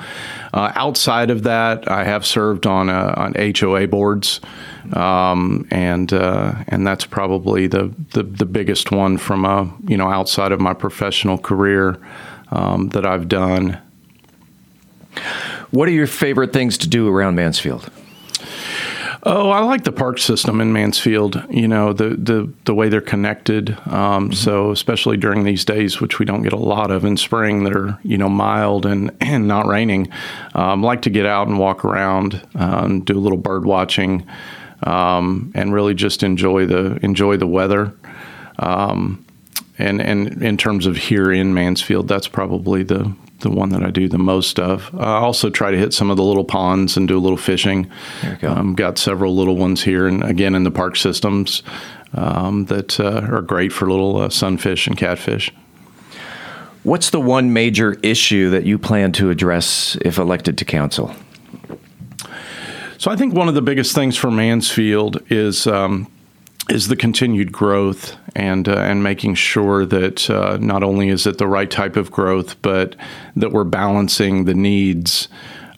[0.53, 4.41] Uh, outside of that, I have served on uh, on HOA boards
[4.93, 10.09] um, and uh, and that's probably the, the, the biggest one from a you know
[10.09, 11.99] outside of my professional career
[12.51, 13.81] um, that I've done.
[15.71, 17.91] What are your favorite things to do around Mansfield?
[19.23, 21.45] Oh, I like the park system in Mansfield.
[21.51, 23.71] You know the the, the way they're connected.
[23.87, 24.33] Um, mm-hmm.
[24.33, 27.77] So especially during these days, which we don't get a lot of in spring, that
[27.77, 30.11] are you know mild and and not raining.
[30.55, 34.27] Um, like to get out and walk around, um, do a little bird watching
[34.83, 37.95] um, and really just enjoy the enjoy the weather.
[38.59, 39.25] Um,
[39.81, 43.91] and and in terms of here in Mansfield, that's probably the the one that I
[43.91, 44.95] do the most of.
[44.95, 47.91] I also try to hit some of the little ponds and do a little fishing.
[48.41, 48.51] Go.
[48.51, 51.63] Um, got several little ones here, and again in the park systems
[52.13, 55.53] um, that uh, are great for little uh, sunfish and catfish.
[56.83, 61.15] What's the one major issue that you plan to address if elected to council?
[62.97, 66.11] So I think one of the biggest things for Mansfield is um,
[66.71, 71.39] is the continued growth and uh, and making sure that uh, not only is it
[71.39, 72.97] the right type of growth, but
[73.37, 75.29] that we're balancing the needs.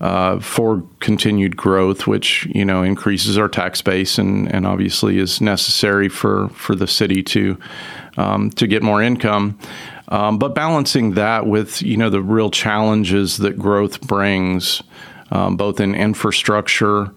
[0.00, 5.40] Uh, for continued growth, which you know increases our tax base and, and obviously is
[5.40, 7.56] necessary for, for the city to
[8.16, 9.56] um, to get more income,
[10.08, 14.82] um, but balancing that with you know the real challenges that growth brings
[15.30, 17.12] um, both in infrastructure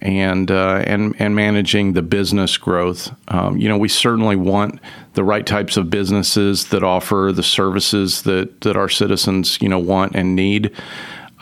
[0.00, 3.10] and uh, and and managing the business growth.
[3.28, 4.80] Um, you know, we certainly want
[5.14, 9.78] the right types of businesses that offer the services that that our citizens you know
[9.78, 10.72] want and need.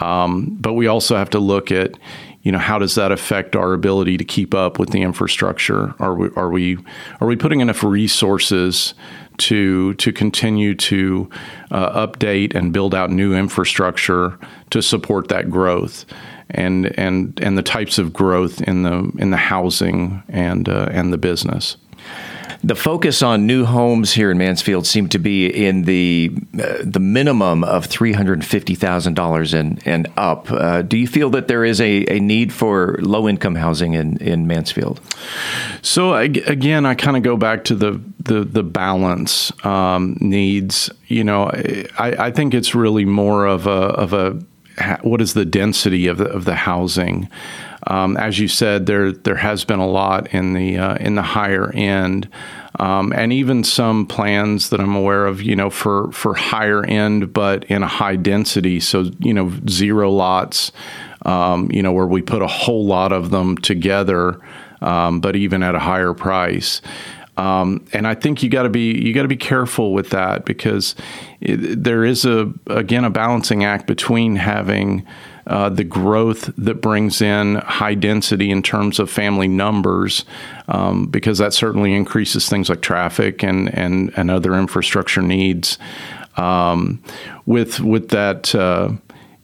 [0.01, 1.99] Um, but we also have to look at
[2.43, 5.95] you know how does that affect our ability to keep up with the infrastructure?
[5.99, 6.79] Are we are we
[7.21, 8.95] are we putting enough resources
[9.39, 11.29] to to continue to
[11.71, 14.39] uh, update and build out new infrastructure
[14.71, 16.07] to support that growth?
[16.51, 21.13] And and and the types of growth in the in the housing and uh, and
[21.13, 21.77] the business.
[22.65, 27.01] The focus on new homes here in Mansfield seemed to be in the uh, the
[27.01, 30.51] minimum of three hundred fifty thousand dollars and and up.
[30.51, 34.17] Uh, do you feel that there is a, a need for low income housing in,
[34.19, 35.01] in Mansfield?
[35.83, 40.91] So again, I kind of go back to the the the balance um, needs.
[41.07, 41.51] You know,
[41.99, 44.43] I, I think it's really more of a of a
[45.03, 47.29] what is the density of the, of the housing.
[47.87, 51.23] Um, as you said, there there has been a lot in the uh, in the
[51.23, 52.29] higher end,
[52.81, 57.33] um, and even some plans that I'm aware of, you know, for for higher end,
[57.33, 58.81] but in a high density.
[58.81, 60.73] So you know, zero lots,
[61.25, 64.41] um, you know, where we put a whole lot of them together,
[64.81, 66.83] um, but even at a higher price.
[67.37, 70.45] Um, and I think you got to be you got to be careful with that
[70.45, 70.95] because
[71.41, 75.07] it, there is a again a balancing act between having
[75.47, 80.25] uh, the growth that brings in high density in terms of family numbers,
[80.69, 85.79] um, because that certainly increases things like traffic and and, and other infrastructure needs.
[86.37, 87.03] Um,
[87.45, 88.93] with with that uh,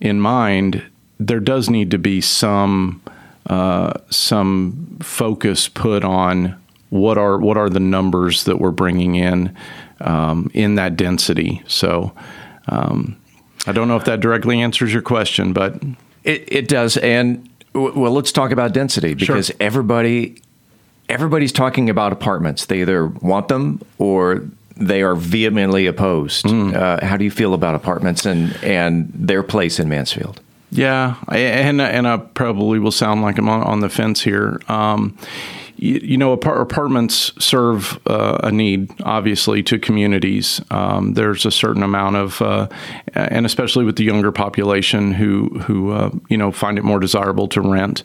[0.01, 0.83] in mind,
[1.21, 3.03] there does need to be some
[3.47, 6.62] uh, some focus put on
[6.93, 9.57] what are what are the numbers that we're bringing in
[10.03, 11.63] um, in that density.
[11.67, 12.13] So
[12.69, 13.17] um,
[13.67, 15.83] I don't know if that directly answers your question, but
[16.23, 16.99] it, it does.
[16.99, 19.57] And well, let's talk about density because sure.
[19.59, 20.43] everybody
[21.09, 22.67] everybody's talking about apartments.
[22.67, 24.45] They either want them or
[24.77, 26.45] they are vehemently opposed.
[26.45, 26.75] Mm.
[26.75, 30.43] Uh, how do you feel about apartments and and their place in Mansfield?
[30.71, 34.61] Yeah, and and I probably will sound like I'm on, on the fence here.
[34.69, 35.17] Um,
[35.83, 40.61] you, you know, apartments serve uh, a need, obviously, to communities.
[40.71, 42.69] Um, there's a certain amount of, uh,
[43.15, 47.49] and especially with the younger population who who uh, you know find it more desirable
[47.49, 48.05] to rent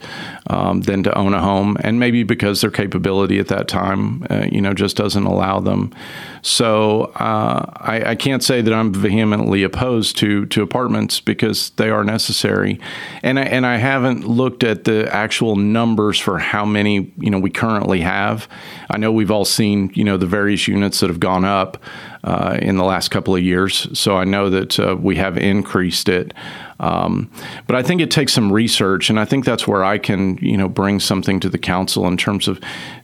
[0.49, 4.47] um, than to own a home, and maybe because their capability at that time, uh,
[4.51, 5.93] you know, just doesn't allow them.
[6.41, 11.89] So uh, I, I, can't say that I'm vehemently opposed to to apartments because they
[11.89, 12.79] are necessary,
[13.21, 17.37] and I, and I haven't looked at the actual numbers for how many you know
[17.37, 17.66] we currently
[18.01, 18.47] have.
[18.89, 21.77] I know we've all seen you know the various units that have gone up
[22.23, 26.09] uh, in the last couple of years, so I know that uh, we have increased
[26.09, 26.33] it.
[26.79, 27.31] Um,
[27.65, 30.57] but I think it takes some research, and I think that's where I can, you
[30.57, 32.59] know, bring something to the council in terms of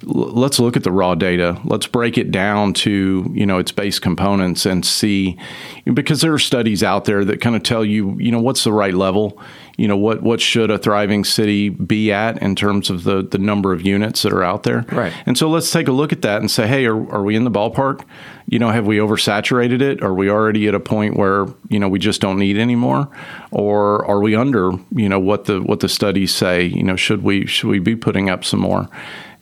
[0.05, 3.71] l- let's look at the raw data, let's break it down to you know its
[3.71, 5.37] base components and see,
[5.91, 8.73] because there are studies out there that kind of tell you, you know, what's the
[8.73, 9.39] right level
[9.77, 13.37] you know what what should a thriving city be at in terms of the the
[13.37, 14.85] number of units that are out there?
[14.91, 15.13] Right.
[15.25, 17.43] And so let's take a look at that and say hey are, are we in
[17.43, 18.05] the ballpark?
[18.45, 20.03] You know have we oversaturated it?
[20.03, 23.09] Are we already at a point where you know we just don't need anymore
[23.51, 26.65] or are we under you know what the what the studies say?
[26.65, 28.89] You know should we should we be putting up some more?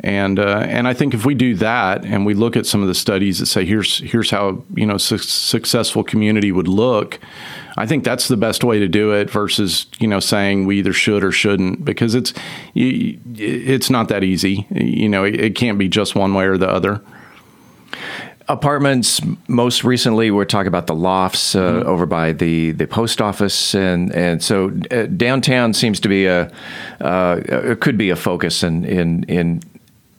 [0.03, 2.87] And uh, and I think if we do that and we look at some of
[2.87, 7.19] the studies that say here's here's how you know su- successful community would look,
[7.77, 10.93] I think that's the best way to do it versus you know saying we either
[10.93, 12.33] should or shouldn't because it's
[12.75, 14.67] it's not that easy.
[14.69, 17.01] You know, it, can't be just one way or the other
[18.47, 21.87] apartments most recently we're talking about the lofts uh, mm-hmm.
[21.87, 26.51] over by the, the post office and and so uh, downtown seems to be a
[26.99, 29.61] uh, it could be a focus in in in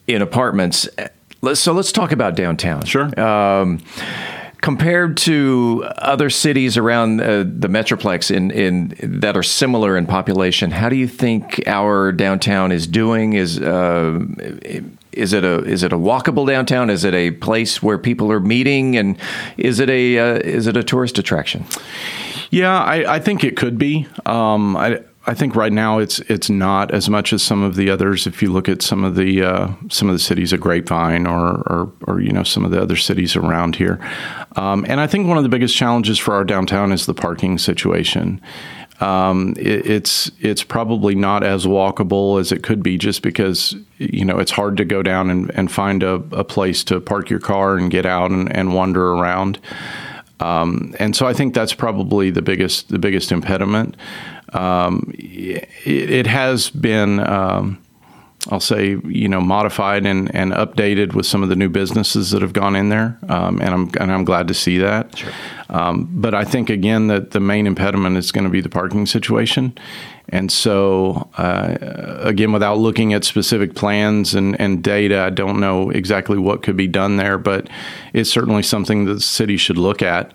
[0.06, 0.88] in apartments.
[1.54, 2.84] So let's talk about downtown.
[2.84, 3.18] Sure.
[3.20, 3.80] Um,
[4.62, 10.70] compared to other cities around uh, the metroplex in, in that are similar in population,
[10.70, 13.34] how do you think our downtown is doing?
[13.34, 14.20] Is uh,
[15.12, 16.88] is it a is it a walkable downtown?
[16.88, 18.96] Is it a place where people are meeting?
[18.96, 19.18] And
[19.58, 21.66] is it a uh, is it a tourist attraction?
[22.50, 24.06] Yeah, I, I think it could be.
[24.26, 27.90] Um, I, I think right now it's it's not as much as some of the
[27.90, 28.26] others.
[28.26, 31.62] If you look at some of the uh, some of the cities of Grapevine or,
[31.70, 34.00] or, or you know some of the other cities around here,
[34.56, 37.58] um, and I think one of the biggest challenges for our downtown is the parking
[37.58, 38.40] situation.
[39.00, 44.24] Um, it, it's it's probably not as walkable as it could be, just because you
[44.24, 47.40] know it's hard to go down and, and find a, a place to park your
[47.40, 49.60] car and get out and, and wander around.
[50.40, 53.96] Um, and so I think that's probably the biggest the biggest impediment.
[54.52, 57.20] Um, it, it, has been.
[57.20, 57.78] Um,
[58.50, 62.42] I'll say, you know, modified and, and updated with some of the new businesses that
[62.42, 65.16] have gone in there, um, and I'm and I'm glad to see that.
[65.16, 65.30] Sure.
[65.68, 69.06] Um, but I think again that the main impediment is going to be the parking
[69.06, 69.78] situation,
[70.28, 71.76] and so uh,
[72.20, 76.76] again, without looking at specific plans and, and data, I don't know exactly what could
[76.76, 77.68] be done there, but
[78.12, 80.32] it's certainly something that the city should look at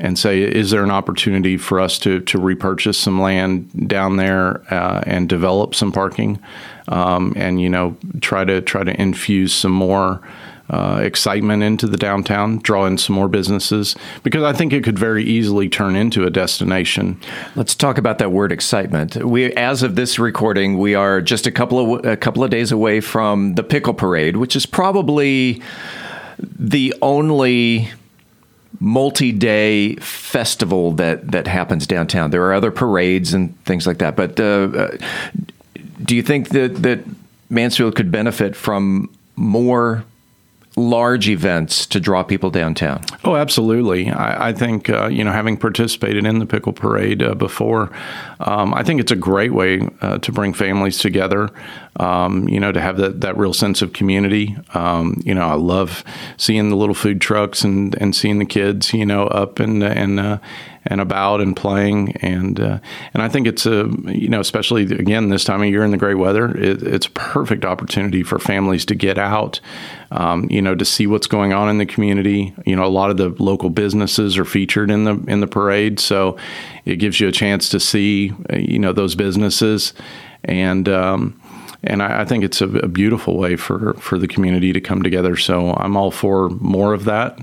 [0.00, 4.62] and say, is there an opportunity for us to, to repurchase some land down there
[4.72, 6.40] uh, and develop some parking,
[6.88, 10.20] um, and you know try to try to infuse some more.
[10.72, 14.96] Uh, excitement into the downtown, draw in some more businesses, because I think it could
[14.96, 17.20] very easily turn into a destination.
[17.56, 19.16] Let's talk about that word excitement.
[19.16, 22.70] We, as of this recording, we are just a couple of a couple of days
[22.70, 25.60] away from the Pickle Parade, which is probably
[26.38, 27.90] the only
[28.80, 32.30] multi-day festival that that happens downtown.
[32.30, 34.96] There are other parades and things like that, but uh, uh,
[36.02, 37.00] do you think that that
[37.50, 40.04] Mansfield could benefit from more
[40.76, 43.02] large events to draw people downtown?
[43.24, 44.10] Oh, absolutely.
[44.10, 47.90] I, I think uh, you know, having participated in the pickle parade uh, before,
[48.40, 51.50] um, I think it's a great way uh, to bring families together.
[51.96, 54.56] Um, you know, to have that, that real sense of community.
[54.74, 56.04] Um, you know, I love
[56.36, 60.20] seeing the little food trucks and, and seeing the kids, you know, up and and
[60.20, 60.38] uh,
[60.86, 62.78] and about and playing and uh,
[63.12, 65.96] and I think it's a you know especially again this time of year in the
[65.96, 69.60] great weather it, it's a perfect opportunity for families to get out
[70.10, 73.10] um, you know to see what's going on in the community you know a lot
[73.10, 76.36] of the local businesses are featured in the in the parade so
[76.84, 79.92] it gives you a chance to see uh, you know those businesses
[80.44, 81.40] and um,
[81.82, 85.02] and I, I, think it's a, a beautiful way for, for the community to come
[85.02, 85.34] together.
[85.36, 87.38] So I'm all for more of that.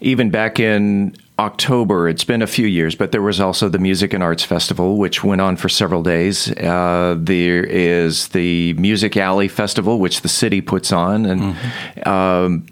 [0.00, 2.08] Even back in October.
[2.08, 5.24] It's been a few years, but there was also the Music and Arts Festival, which
[5.24, 6.50] went on for several days.
[6.52, 12.08] Uh, there is the Music Alley Festival, which the city puts on, and mm-hmm.
[12.08, 12.66] um,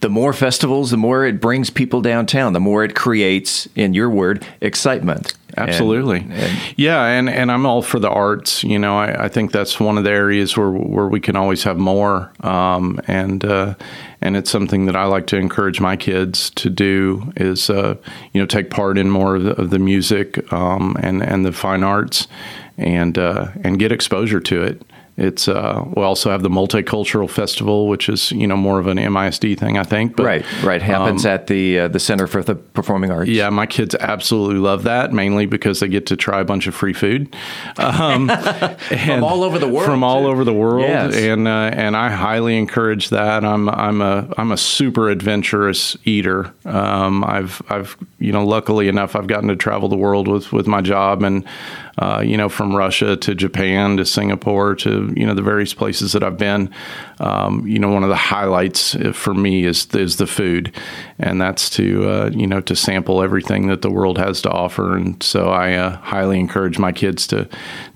[0.00, 4.10] the more festivals, the more it brings people downtown, the more it creates, in your
[4.10, 5.34] word, excitement.
[5.56, 6.20] Absolutely.
[6.20, 8.62] And, and, yeah, and, and I'm all for the arts.
[8.64, 11.62] You know, I, I, think that's one of the areas where where we can always
[11.64, 12.32] have more.
[12.40, 13.74] Um, and uh,
[14.20, 17.96] and it's something that I like to encourage my kids to do is uh,
[18.32, 21.52] you know take part in more of the, of the music um, and and the
[21.52, 22.28] fine arts
[22.76, 24.82] and uh, and get exposure to it.
[25.16, 28.96] It's uh, we also have the multicultural festival, which is you know more of an
[28.96, 30.16] MISD thing, I think.
[30.16, 30.80] But, right, right.
[30.80, 33.28] Happens um, at the uh, the Center for the Performing Arts.
[33.28, 36.74] Yeah, my kids absolutely love that, mainly because they get to try a bunch of
[36.74, 37.34] free food
[37.76, 38.28] um,
[38.78, 39.86] from all over the world.
[39.86, 41.14] From all over the world, yes.
[41.14, 43.44] and uh, and I highly encourage that.
[43.44, 46.52] I'm I'm a I'm a super adventurous eater.
[46.64, 50.66] Um, I've I've you know luckily enough I've gotten to travel the world with with
[50.66, 51.44] my job and
[52.00, 56.12] uh, you know, from Russia to Japan to Singapore to you know the various places
[56.12, 56.72] that I've been.
[57.18, 60.74] Um, you know, one of the highlights for me is is the food,
[61.18, 64.96] and that's to uh, you know to sample everything that the world has to offer.
[64.96, 67.46] And so I uh, highly encourage my kids to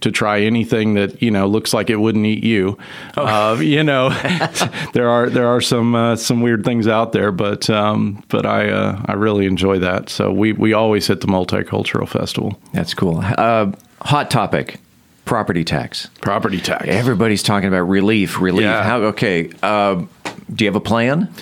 [0.02, 2.76] to try anything that you know looks like it wouldn't eat you.
[3.16, 3.24] Oh.
[3.24, 4.10] Uh, you know,
[4.92, 8.68] there are there are some uh, some weird things out there, but um, but I
[8.68, 10.10] uh, I really enjoy that.
[10.10, 12.60] So we we always hit the multicultural festival.
[12.74, 13.20] That's cool.
[13.22, 13.72] Uh,
[14.04, 14.80] hot topic
[15.24, 16.08] property tax.
[16.20, 16.84] Property tax.
[16.86, 18.64] Everybody's talking about relief, relief.
[18.64, 18.84] Yeah.
[18.84, 19.50] How, okay.
[19.62, 20.04] Uh,
[20.52, 21.32] do you have a plan?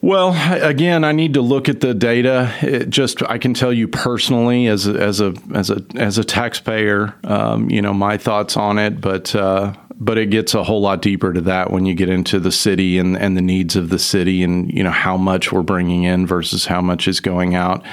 [0.00, 0.32] Well,
[0.64, 2.54] again, I need to look at the data.
[2.62, 6.24] It just I can tell you personally, as a, as a as a as a
[6.24, 9.00] taxpayer, um, you know my thoughts on it.
[9.00, 12.38] But uh, but it gets a whole lot deeper to that when you get into
[12.38, 15.62] the city and and the needs of the city, and you know how much we're
[15.62, 17.84] bringing in versus how much is going out.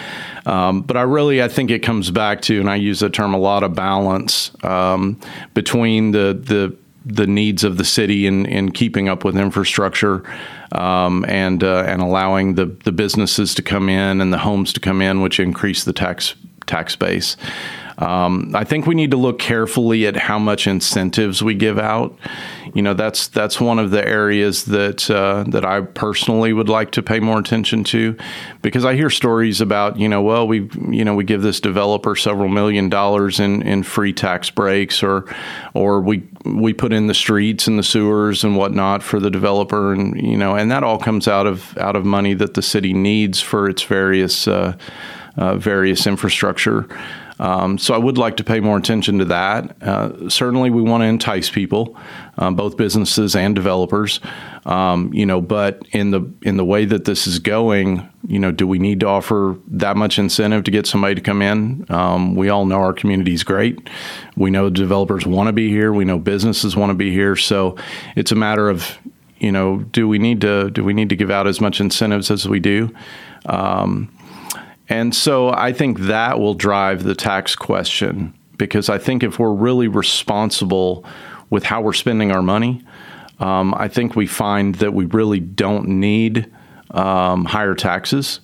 [0.46, 3.34] Um, but I really I think it comes back to, and I use the term
[3.34, 5.20] a lot of balance um,
[5.54, 10.24] between the the the needs of the city in, in keeping up with infrastructure
[10.72, 14.80] um, and uh, and allowing the, the businesses to come in and the homes to
[14.80, 17.38] come in, which increase the tax tax base.
[17.98, 22.18] Um, I think we need to look carefully at how much incentives we give out.
[22.74, 26.92] You know, that's that's one of the areas that uh, that I personally would like
[26.92, 28.18] to pay more attention to,
[28.62, 32.18] because I hear stories about you know, well, we you know we give this developer
[32.18, 35.34] several million dollars in, in free tax breaks, or
[35.74, 39.94] or we we put in the streets and the sewers and whatnot for the developer,
[39.94, 42.94] and you know, and that all comes out of out of money that the city
[42.94, 44.76] needs for its various uh,
[45.38, 46.90] uh, various infrastructure.
[47.40, 49.82] Um, so I would like to pay more attention to that.
[49.82, 51.98] Uh, certainly, we want to entice people,
[52.38, 54.20] uh, both businesses and developers.
[54.66, 58.52] Um, you know, but in the in the way that this is going, you know,
[58.52, 61.86] do we need to offer that much incentive to get somebody to come in?
[61.90, 63.90] Um, we all know our community is great.
[64.36, 65.94] We know developers want to be here.
[65.94, 67.36] We know businesses want to be here.
[67.36, 67.78] So
[68.16, 68.98] it's a matter of
[69.40, 72.32] you know, do we need to do we need to give out as much incentives
[72.32, 72.94] as we do?
[73.46, 74.15] Um,
[74.88, 79.54] and so I think that will drive the tax question because I think if we're
[79.54, 81.06] really responsible
[81.50, 82.84] with how we're spending our money,
[83.40, 86.52] um, I think we find that we really don't need
[86.92, 88.40] um, higher taxes.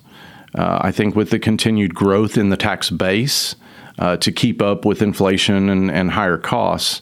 [0.54, 3.56] Uh, I think with the continued growth in the tax base
[4.00, 7.02] uh, to keep up with inflation and, and higher costs,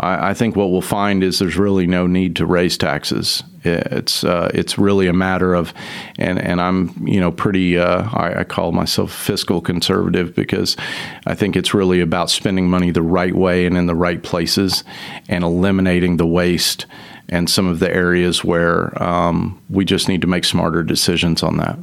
[0.00, 3.42] I, I, think what we'll find is there's really no need to raise taxes.
[3.62, 5.74] It's uh, it's really a matter of,
[6.18, 10.76] and and I'm you know pretty uh, I, I, call myself fiscal conservative because
[11.26, 14.82] I think it's really about spending money the right way and in the right places,
[15.28, 16.86] and eliminating the waste
[17.28, 21.58] and some of the areas where um, we just need to make smarter decisions on
[21.58, 21.78] that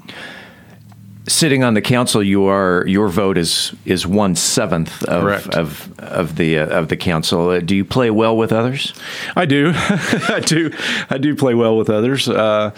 [1.28, 6.36] sitting on the council, you are your vote is is one seventh of of of
[6.38, 7.50] the uh, of the council.
[7.50, 8.94] Uh, do you play well with others?
[9.36, 10.72] I do, I do,
[11.10, 12.72] I do play well with others, uh,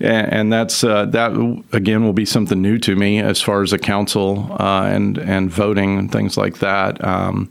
[0.00, 1.32] and, and, that's uh, that
[1.72, 5.50] again will be something new to me as far as a council uh, and and
[5.50, 7.02] voting and things like that.
[7.04, 7.50] Um,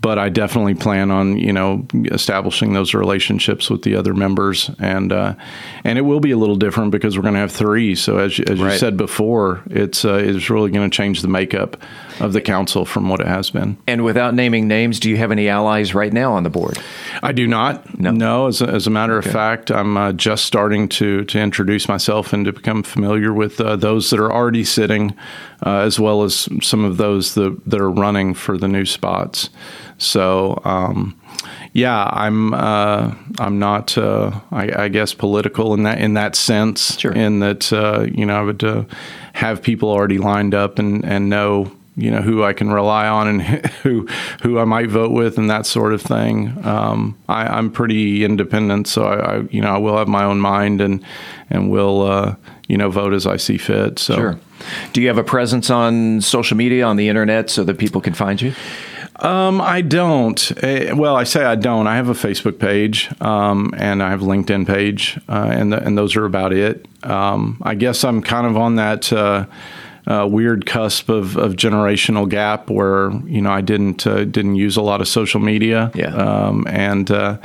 [0.00, 5.12] but I definitely plan on you know establishing those relationships with the other members, and
[5.12, 5.34] uh,
[5.84, 7.94] and it will be a little different because we're going to have three.
[7.94, 8.72] So as, as right.
[8.72, 11.76] you said before, it's uh, it's really going to change the makeup
[12.20, 13.76] of the council from what it has been.
[13.86, 16.78] And without naming names, do you have any allies right now on the board?
[17.22, 17.98] I do not.
[17.98, 19.28] No, no as, a, as a matter okay.
[19.28, 23.60] of fact, I'm uh, just starting to to introduce myself and to become familiar with
[23.60, 25.16] uh, those that are already sitting,
[25.64, 29.50] uh, as well as some of those that, that are running for the new spots.
[29.98, 30.60] So.
[30.64, 31.20] Um,
[31.72, 36.98] yeah, I'm uh, I'm not uh, I, I, guess political in that in that sense.
[36.98, 37.12] Sure.
[37.12, 38.84] In that uh, you know I would uh,
[39.34, 43.26] have people already lined up and, and know you know who I can rely on
[43.26, 43.42] and
[43.82, 44.06] who
[44.42, 46.64] who I might vote with and that sort of thing.
[46.64, 50.40] Um, I, am pretty independent, so I, I, you know I will have my own
[50.40, 51.02] mind and
[51.50, 52.36] and will uh,
[52.68, 53.98] you know vote as I see fit.
[53.98, 54.14] So.
[54.14, 54.38] Sure.
[54.94, 58.14] Do you have a presence on social media on the internet so that people can
[58.14, 58.54] find you?
[59.16, 60.52] Um, I don't.
[60.62, 61.86] Uh, well, I say I don't.
[61.86, 65.82] I have a Facebook page um, and I have a LinkedIn page, uh, and the,
[65.82, 66.86] and those are about it.
[67.02, 69.12] Um, I guess I'm kind of on that.
[69.12, 69.46] Uh,
[70.06, 74.76] uh, weird cusp of, of generational gap where you know I didn't uh, didn't use
[74.76, 75.90] a lot of social media.
[75.94, 76.14] Yeah.
[76.14, 77.38] Um, and uh,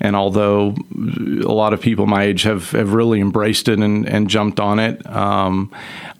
[0.00, 4.28] and although a lot of people my age have, have really embraced it and, and
[4.28, 5.70] jumped on it, um,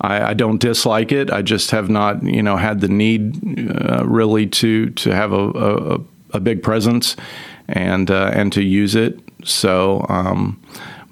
[0.01, 1.32] I, I, don't dislike it.
[1.32, 5.51] I just have not you know had the need uh, really to to have a,
[5.51, 7.16] a, a big presence
[7.68, 9.18] and uh, and to use it.
[9.45, 10.07] So.
[10.09, 10.61] Um,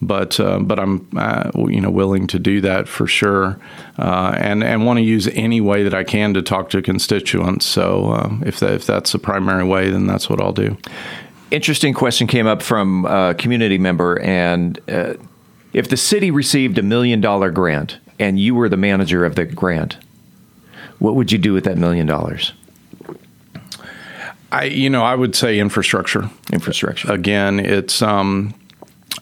[0.03, 3.59] but uh, but I'm uh, you know willing to do that for sure,
[3.99, 7.67] uh, and and want to use any way that I can to talk to constituents.
[7.67, 10.77] So um, if that, if that's the primary way, then that's what I'll do.
[11.51, 15.15] Interesting question came up from a community member, and uh,
[15.73, 19.45] if the city received a million dollar grant and you were the manager of the
[19.45, 19.97] grant,
[20.99, 22.53] what would you do with that million dollars?
[24.53, 26.29] I, you know, I would say infrastructure.
[26.53, 27.13] Infrastructure.
[27.13, 28.55] Again, it's um,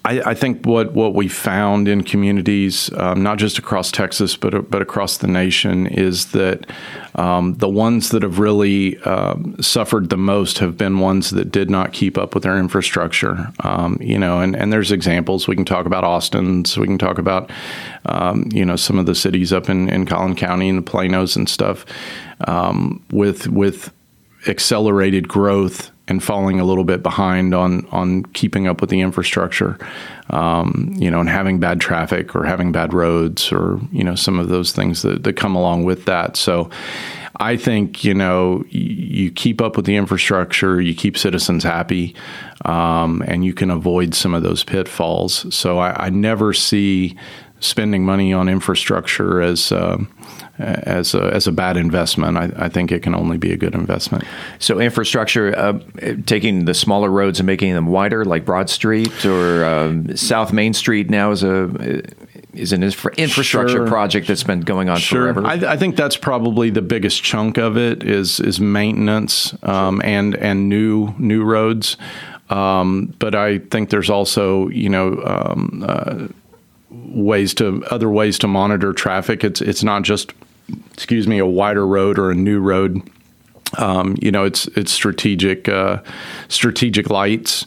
[0.05, 4.71] I, I, think what, what we found in communities, um, not just across Texas, but,
[4.71, 6.67] but across the nation, is that
[7.17, 11.69] um, the ones that have really um, suffered the most have been ones that did
[11.69, 13.53] not keep up with their infrastructure.
[13.61, 15.49] Um, you know, and, and there's examples.
[15.49, 17.51] We can talk about Austin, so we can talk about,
[18.07, 21.37] um, you know, some of the cities up in, in Collin County and the Planos
[21.37, 21.85] and stuff
[22.47, 23.93] um, with, with
[24.47, 29.79] accelerated growth and falling a little bit behind on on keeping up with the infrastructure,
[30.31, 34.39] um, you know, and having bad traffic or having bad roads or you know some
[34.39, 36.37] of those things that, that come along with that.
[36.37, 36.71] So.
[37.41, 42.17] I think you know you keep up with the infrastructure, you keep citizens happy,
[42.65, 45.55] um, and you can avoid some of those pitfalls.
[45.55, 47.17] So I, I never see
[47.61, 49.99] spending money on infrastructure as uh,
[50.59, 52.37] as a, as a bad investment.
[52.37, 54.25] I, I, think it can only be a good investment.
[54.59, 55.79] So infrastructure, uh,
[56.27, 60.75] taking the smaller roads and making them wider, like Broad Street or um, South Main
[60.75, 62.03] Street now is a
[62.55, 63.87] is an infrastructure sure.
[63.87, 65.33] project that's been going on sure.
[65.33, 65.47] forever.
[65.47, 70.35] I, I, think that's probably the biggest chunk of it is is maintenance um, and
[70.35, 71.97] and new new roads.
[72.51, 75.23] Um, but I think there's also you know.
[75.25, 76.29] Um, uh,
[76.91, 79.45] ways to other ways to monitor traffic.
[79.45, 80.33] It's it's not just
[80.93, 83.03] excuse me, a wider road or a new road.
[83.77, 86.03] Um, you know, it's it's strategic uh,
[86.49, 87.67] strategic lights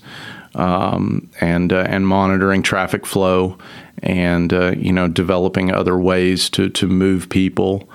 [0.56, 3.58] um, and uh, and monitoring traffic flow,
[4.02, 7.90] and uh, you know, developing other ways to to move people.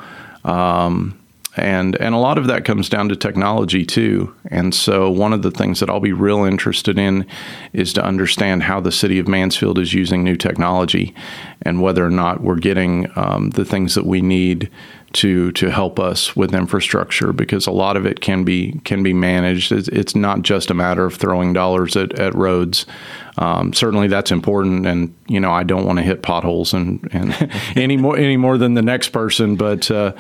[0.45, 1.19] Um,
[1.57, 4.35] and and a lot of that comes down to technology too.
[4.51, 7.27] And so one of the things that I'll be real interested in
[7.73, 11.15] is to understand how the city of Mansfield is using new technology,
[11.63, 14.71] and whether or not we're getting um, the things that we need
[15.17, 19.15] to to help us with infrastructure because a lot of it can be can be
[19.15, 19.73] managed.
[19.73, 22.85] It's, it's not just a matter of throwing dollars at, at roads.
[23.39, 27.51] Um, certainly, that's important, and you know I don't want to hit potholes and, and
[27.77, 29.57] any more any more than the next person.
[29.57, 30.13] But uh,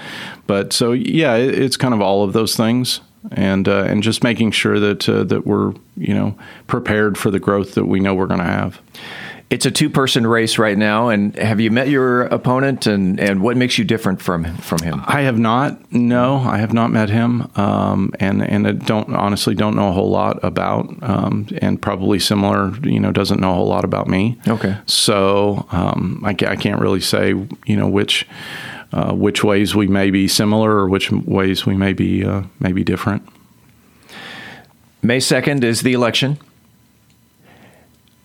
[0.47, 3.01] but so yeah, it, it's kind of all of those things,
[3.33, 7.41] and uh, and just making sure that uh, that we're you know prepared for the
[7.41, 8.81] growth that we know we're going to have.
[9.49, 12.87] It's a two-person race right now, and have you met your opponent?
[12.87, 15.03] And, and what makes you different from from him?
[15.07, 15.93] I have not.
[15.93, 19.93] No, I have not met him, um, and and I don't honestly don't know a
[19.93, 22.77] whole lot about, um, and probably similar.
[22.83, 24.37] You know, doesn't know a whole lot about me.
[24.49, 24.77] Okay.
[24.87, 28.27] So um, I, I can't really say you know which.
[28.93, 32.71] Uh, which ways we may be similar or which ways we may be uh, may
[32.71, 33.29] be different.
[35.03, 36.39] May second is the election.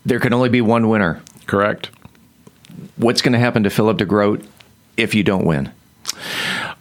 [0.06, 1.22] There can only be one winner.
[1.48, 1.92] Correct.
[2.98, 4.46] What's going to happen to Philip DeGroat
[4.98, 5.72] if you don't win?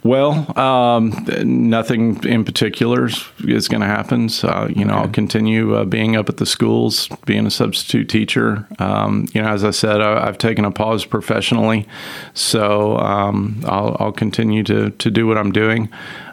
[0.03, 3.11] Well, um, nothing in particular
[3.41, 4.31] is going to happen.
[4.31, 5.03] So, you know, okay.
[5.03, 8.67] I'll continue uh, being up at the schools, being a substitute teacher.
[8.79, 11.87] Um, you know, as I said, I, have taken a pause professionally,
[12.33, 15.91] so um, I'll, I'll, continue to to do what I'm doing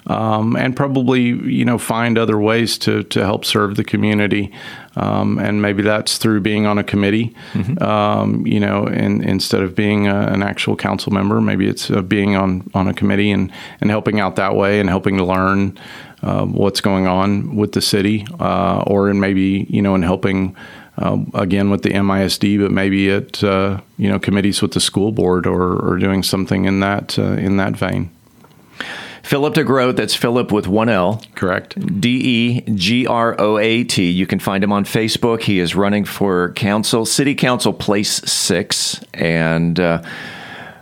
[0.08, 4.52] um, and probably you know find other ways to to help serve the community.
[4.98, 7.82] Um, and maybe that's through being on a committee, mm-hmm.
[7.84, 12.02] um, you know, and, instead of being a, an actual council member, maybe it's uh,
[12.02, 15.78] being on, on a committee and, and helping out that way and helping to learn
[16.24, 20.56] uh, what's going on with the city, uh, or in maybe you know in helping
[20.98, 25.12] uh, again with the MISD, but maybe at uh, you know committees with the school
[25.12, 28.10] board or, or doing something in that uh, in that vein.
[29.28, 31.22] Philip DeGroat, that's Philip with one L.
[31.36, 31.78] Correct.
[32.00, 34.10] D E G R O A T.
[34.10, 35.42] You can find him on Facebook.
[35.42, 39.04] He is running for council, City Council Place 6.
[39.14, 40.02] And uh,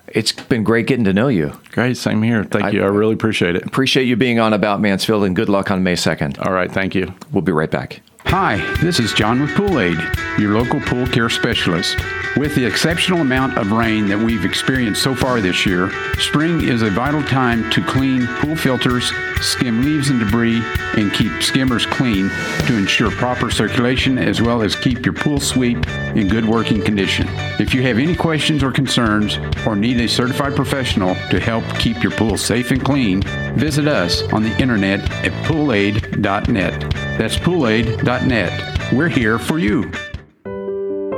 [0.10, 1.60] it's been great getting to know you.
[1.72, 1.98] Great.
[1.98, 2.44] Same here.
[2.44, 2.84] Thank I, you.
[2.84, 3.66] I really appreciate it.
[3.66, 6.46] Appreciate you being on About Mansfield and good luck on May 2nd.
[6.46, 6.72] All right.
[6.72, 7.16] Thank you.
[7.32, 8.04] We'll be right back.
[8.28, 9.98] Hi, this is John with Pool Aid,
[10.40, 11.98] your local pool care specialist.
[12.36, 16.82] With the exceptional amount of rain that we've experienced so far this year, spring is
[16.82, 20.62] a vital time to clean pool filters, skim leaves and debris,
[20.98, 22.30] and keep skimmers clean
[22.66, 27.28] to ensure proper circulation as well as keep your pool sweep in good working condition.
[27.60, 32.02] If you have any questions or concerns or need a certified professional to help keep
[32.02, 33.22] your pool safe and clean,
[33.56, 37.05] visit us on the internet at poolaid.net.
[37.18, 38.92] That's poolaid.net.
[38.92, 39.84] We're here for you.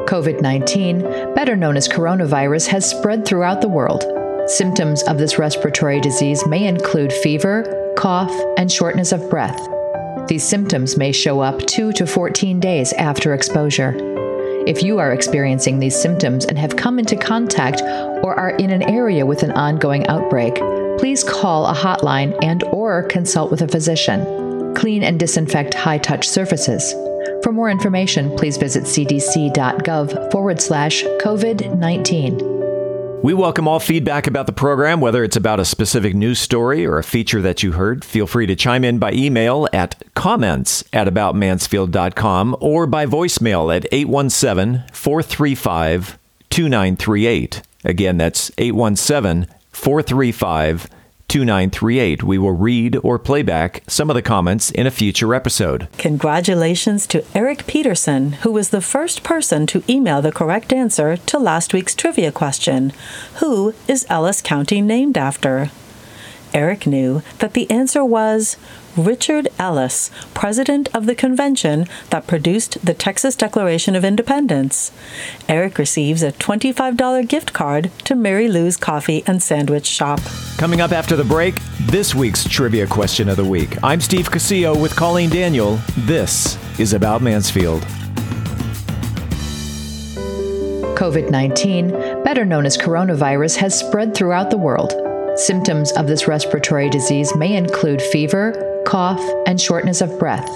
[0.06, 1.02] COVID 19,
[1.34, 4.06] better known as coronavirus, has spread throughout the world.
[4.48, 9.60] Symptoms of this respiratory disease may include fever, cough, and shortness of breath.
[10.28, 13.96] These symptoms may show up 2 to 14 days after exposure.
[14.68, 18.84] If you are experiencing these symptoms and have come into contact or are in an
[18.84, 20.56] area with an ongoing outbreak,
[21.00, 24.47] please call a hotline and or consult with a physician
[24.78, 26.94] clean and disinfect high touch surfaces.
[27.44, 32.58] For more information, please visit cdc.gov forward slash COVID 19.
[33.24, 37.00] We welcome all feedback about the program, whether it's about a specific news story or
[37.00, 38.06] a feature that you heard.
[38.06, 43.88] Feel free to chime in by email at comments at aboutmansfield.com or by voicemail at
[43.92, 46.20] 817 435
[46.50, 47.62] 2938.
[47.84, 50.88] Again, that's 817 435
[51.28, 52.24] 2938.
[52.24, 55.88] We will read or play back some of the comments in a future episode.
[55.98, 61.38] Congratulations to Eric Peterson, who was the first person to email the correct answer to
[61.38, 62.94] last week's trivia question
[63.36, 65.72] Who is Ellis County named after?
[66.54, 68.58] Eric knew that the answer was
[68.98, 74.92] Richard Ellis, president of the convention that produced the Texas Declaration of Independence.
[75.48, 80.20] Eric receives a $25 gift card to Mary Lou's Coffee and Sandwich Shop.
[80.58, 83.82] Coming up after the break, this week's trivia question of the week.
[83.84, 85.80] I'm Steve Casillo with Colleen Daniel.
[86.00, 87.84] This is About Mansfield.
[90.98, 94.94] COVID 19, better known as coronavirus, has spread throughout the world.
[95.38, 100.50] Symptoms of this respiratory disease may include fever, cough, and shortness of breath.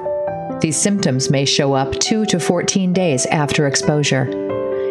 [0.59, 4.27] These symptoms may show up 2 to 14 days after exposure.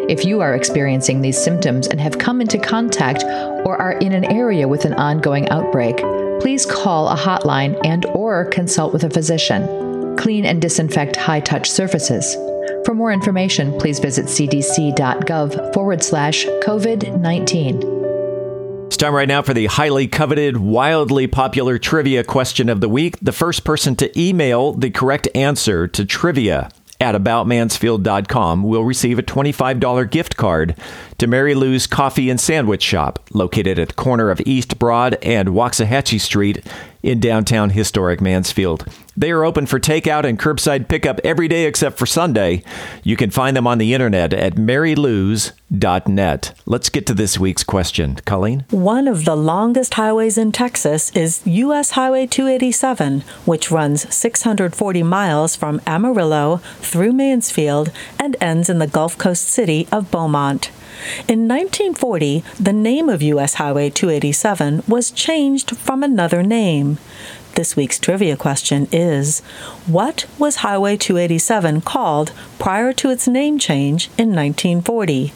[0.08, 4.26] If you are experiencing these symptoms and have come into contact or are in an
[4.26, 5.96] area with an ongoing outbreak,
[6.40, 10.16] please call a hotline and or consult with a physician.
[10.16, 12.36] Clean and disinfect high-touch surfaces.
[12.84, 17.99] For more information, please visit cdc.gov forward slash COVID 19.
[18.90, 23.16] It's time right now for the highly coveted, wildly popular trivia question of the week.
[23.22, 26.70] The first person to email the correct answer to trivia
[27.00, 30.74] at aboutmansfield.com will receive a $25 gift card
[31.18, 35.50] to Mary Lou's Coffee and Sandwich Shop, located at the corner of East Broad and
[35.50, 36.66] Waxahachie Street
[37.00, 38.84] in downtown historic Mansfield.
[39.20, 42.62] They are open for takeout and curbside pickup every day except for Sunday.
[43.02, 46.54] You can find them on the internet at marylous.net.
[46.64, 48.14] Let's get to this week's question.
[48.24, 48.64] Colleen?
[48.70, 51.90] One of the longest highways in Texas is U.S.
[51.90, 59.18] Highway 287, which runs 640 miles from Amarillo through Mansfield and ends in the Gulf
[59.18, 60.70] Coast city of Beaumont.
[61.28, 63.54] In 1940, the name of U.S.
[63.54, 66.98] Highway 287 was changed from another name.
[67.54, 69.40] This week's trivia question is
[69.86, 75.32] What was Highway 287 called prior to its name change in 1940?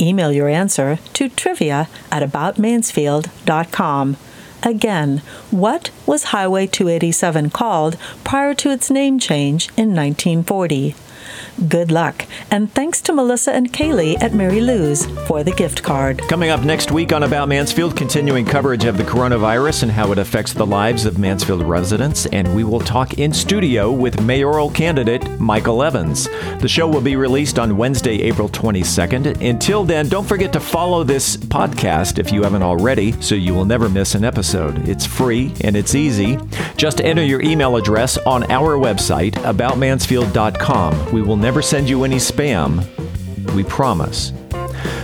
[0.00, 4.16] Email your answer to trivia at aboutmansfield.com.
[4.62, 5.18] Again,
[5.50, 10.94] what was Highway 287 called prior to its name change in 1940?
[11.68, 16.18] Good luck, and thanks to Melissa and Kaylee at Mary Lou's for the gift card.
[16.28, 20.18] Coming up next week on About Mansfield, continuing coverage of the coronavirus and how it
[20.18, 25.40] affects the lives of Mansfield residents, and we will talk in studio with mayoral candidate
[25.40, 26.28] Michael Evans.
[26.60, 29.40] The show will be released on Wednesday, April 22nd.
[29.48, 33.64] Until then, don't forget to follow this podcast if you haven't already, so you will
[33.64, 34.88] never miss an episode.
[34.88, 36.36] It's free and it's easy.
[36.76, 41.12] Just enter your email address on our website, aboutmansfield.com.
[41.12, 42.84] We will never send you any spam.
[43.54, 44.32] We promise.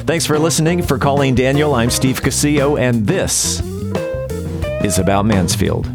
[0.04, 0.82] Thanks for listening.
[0.82, 3.60] For Colleen Daniel, I'm Steve Casillo, and this
[4.84, 5.86] is About Mansfield.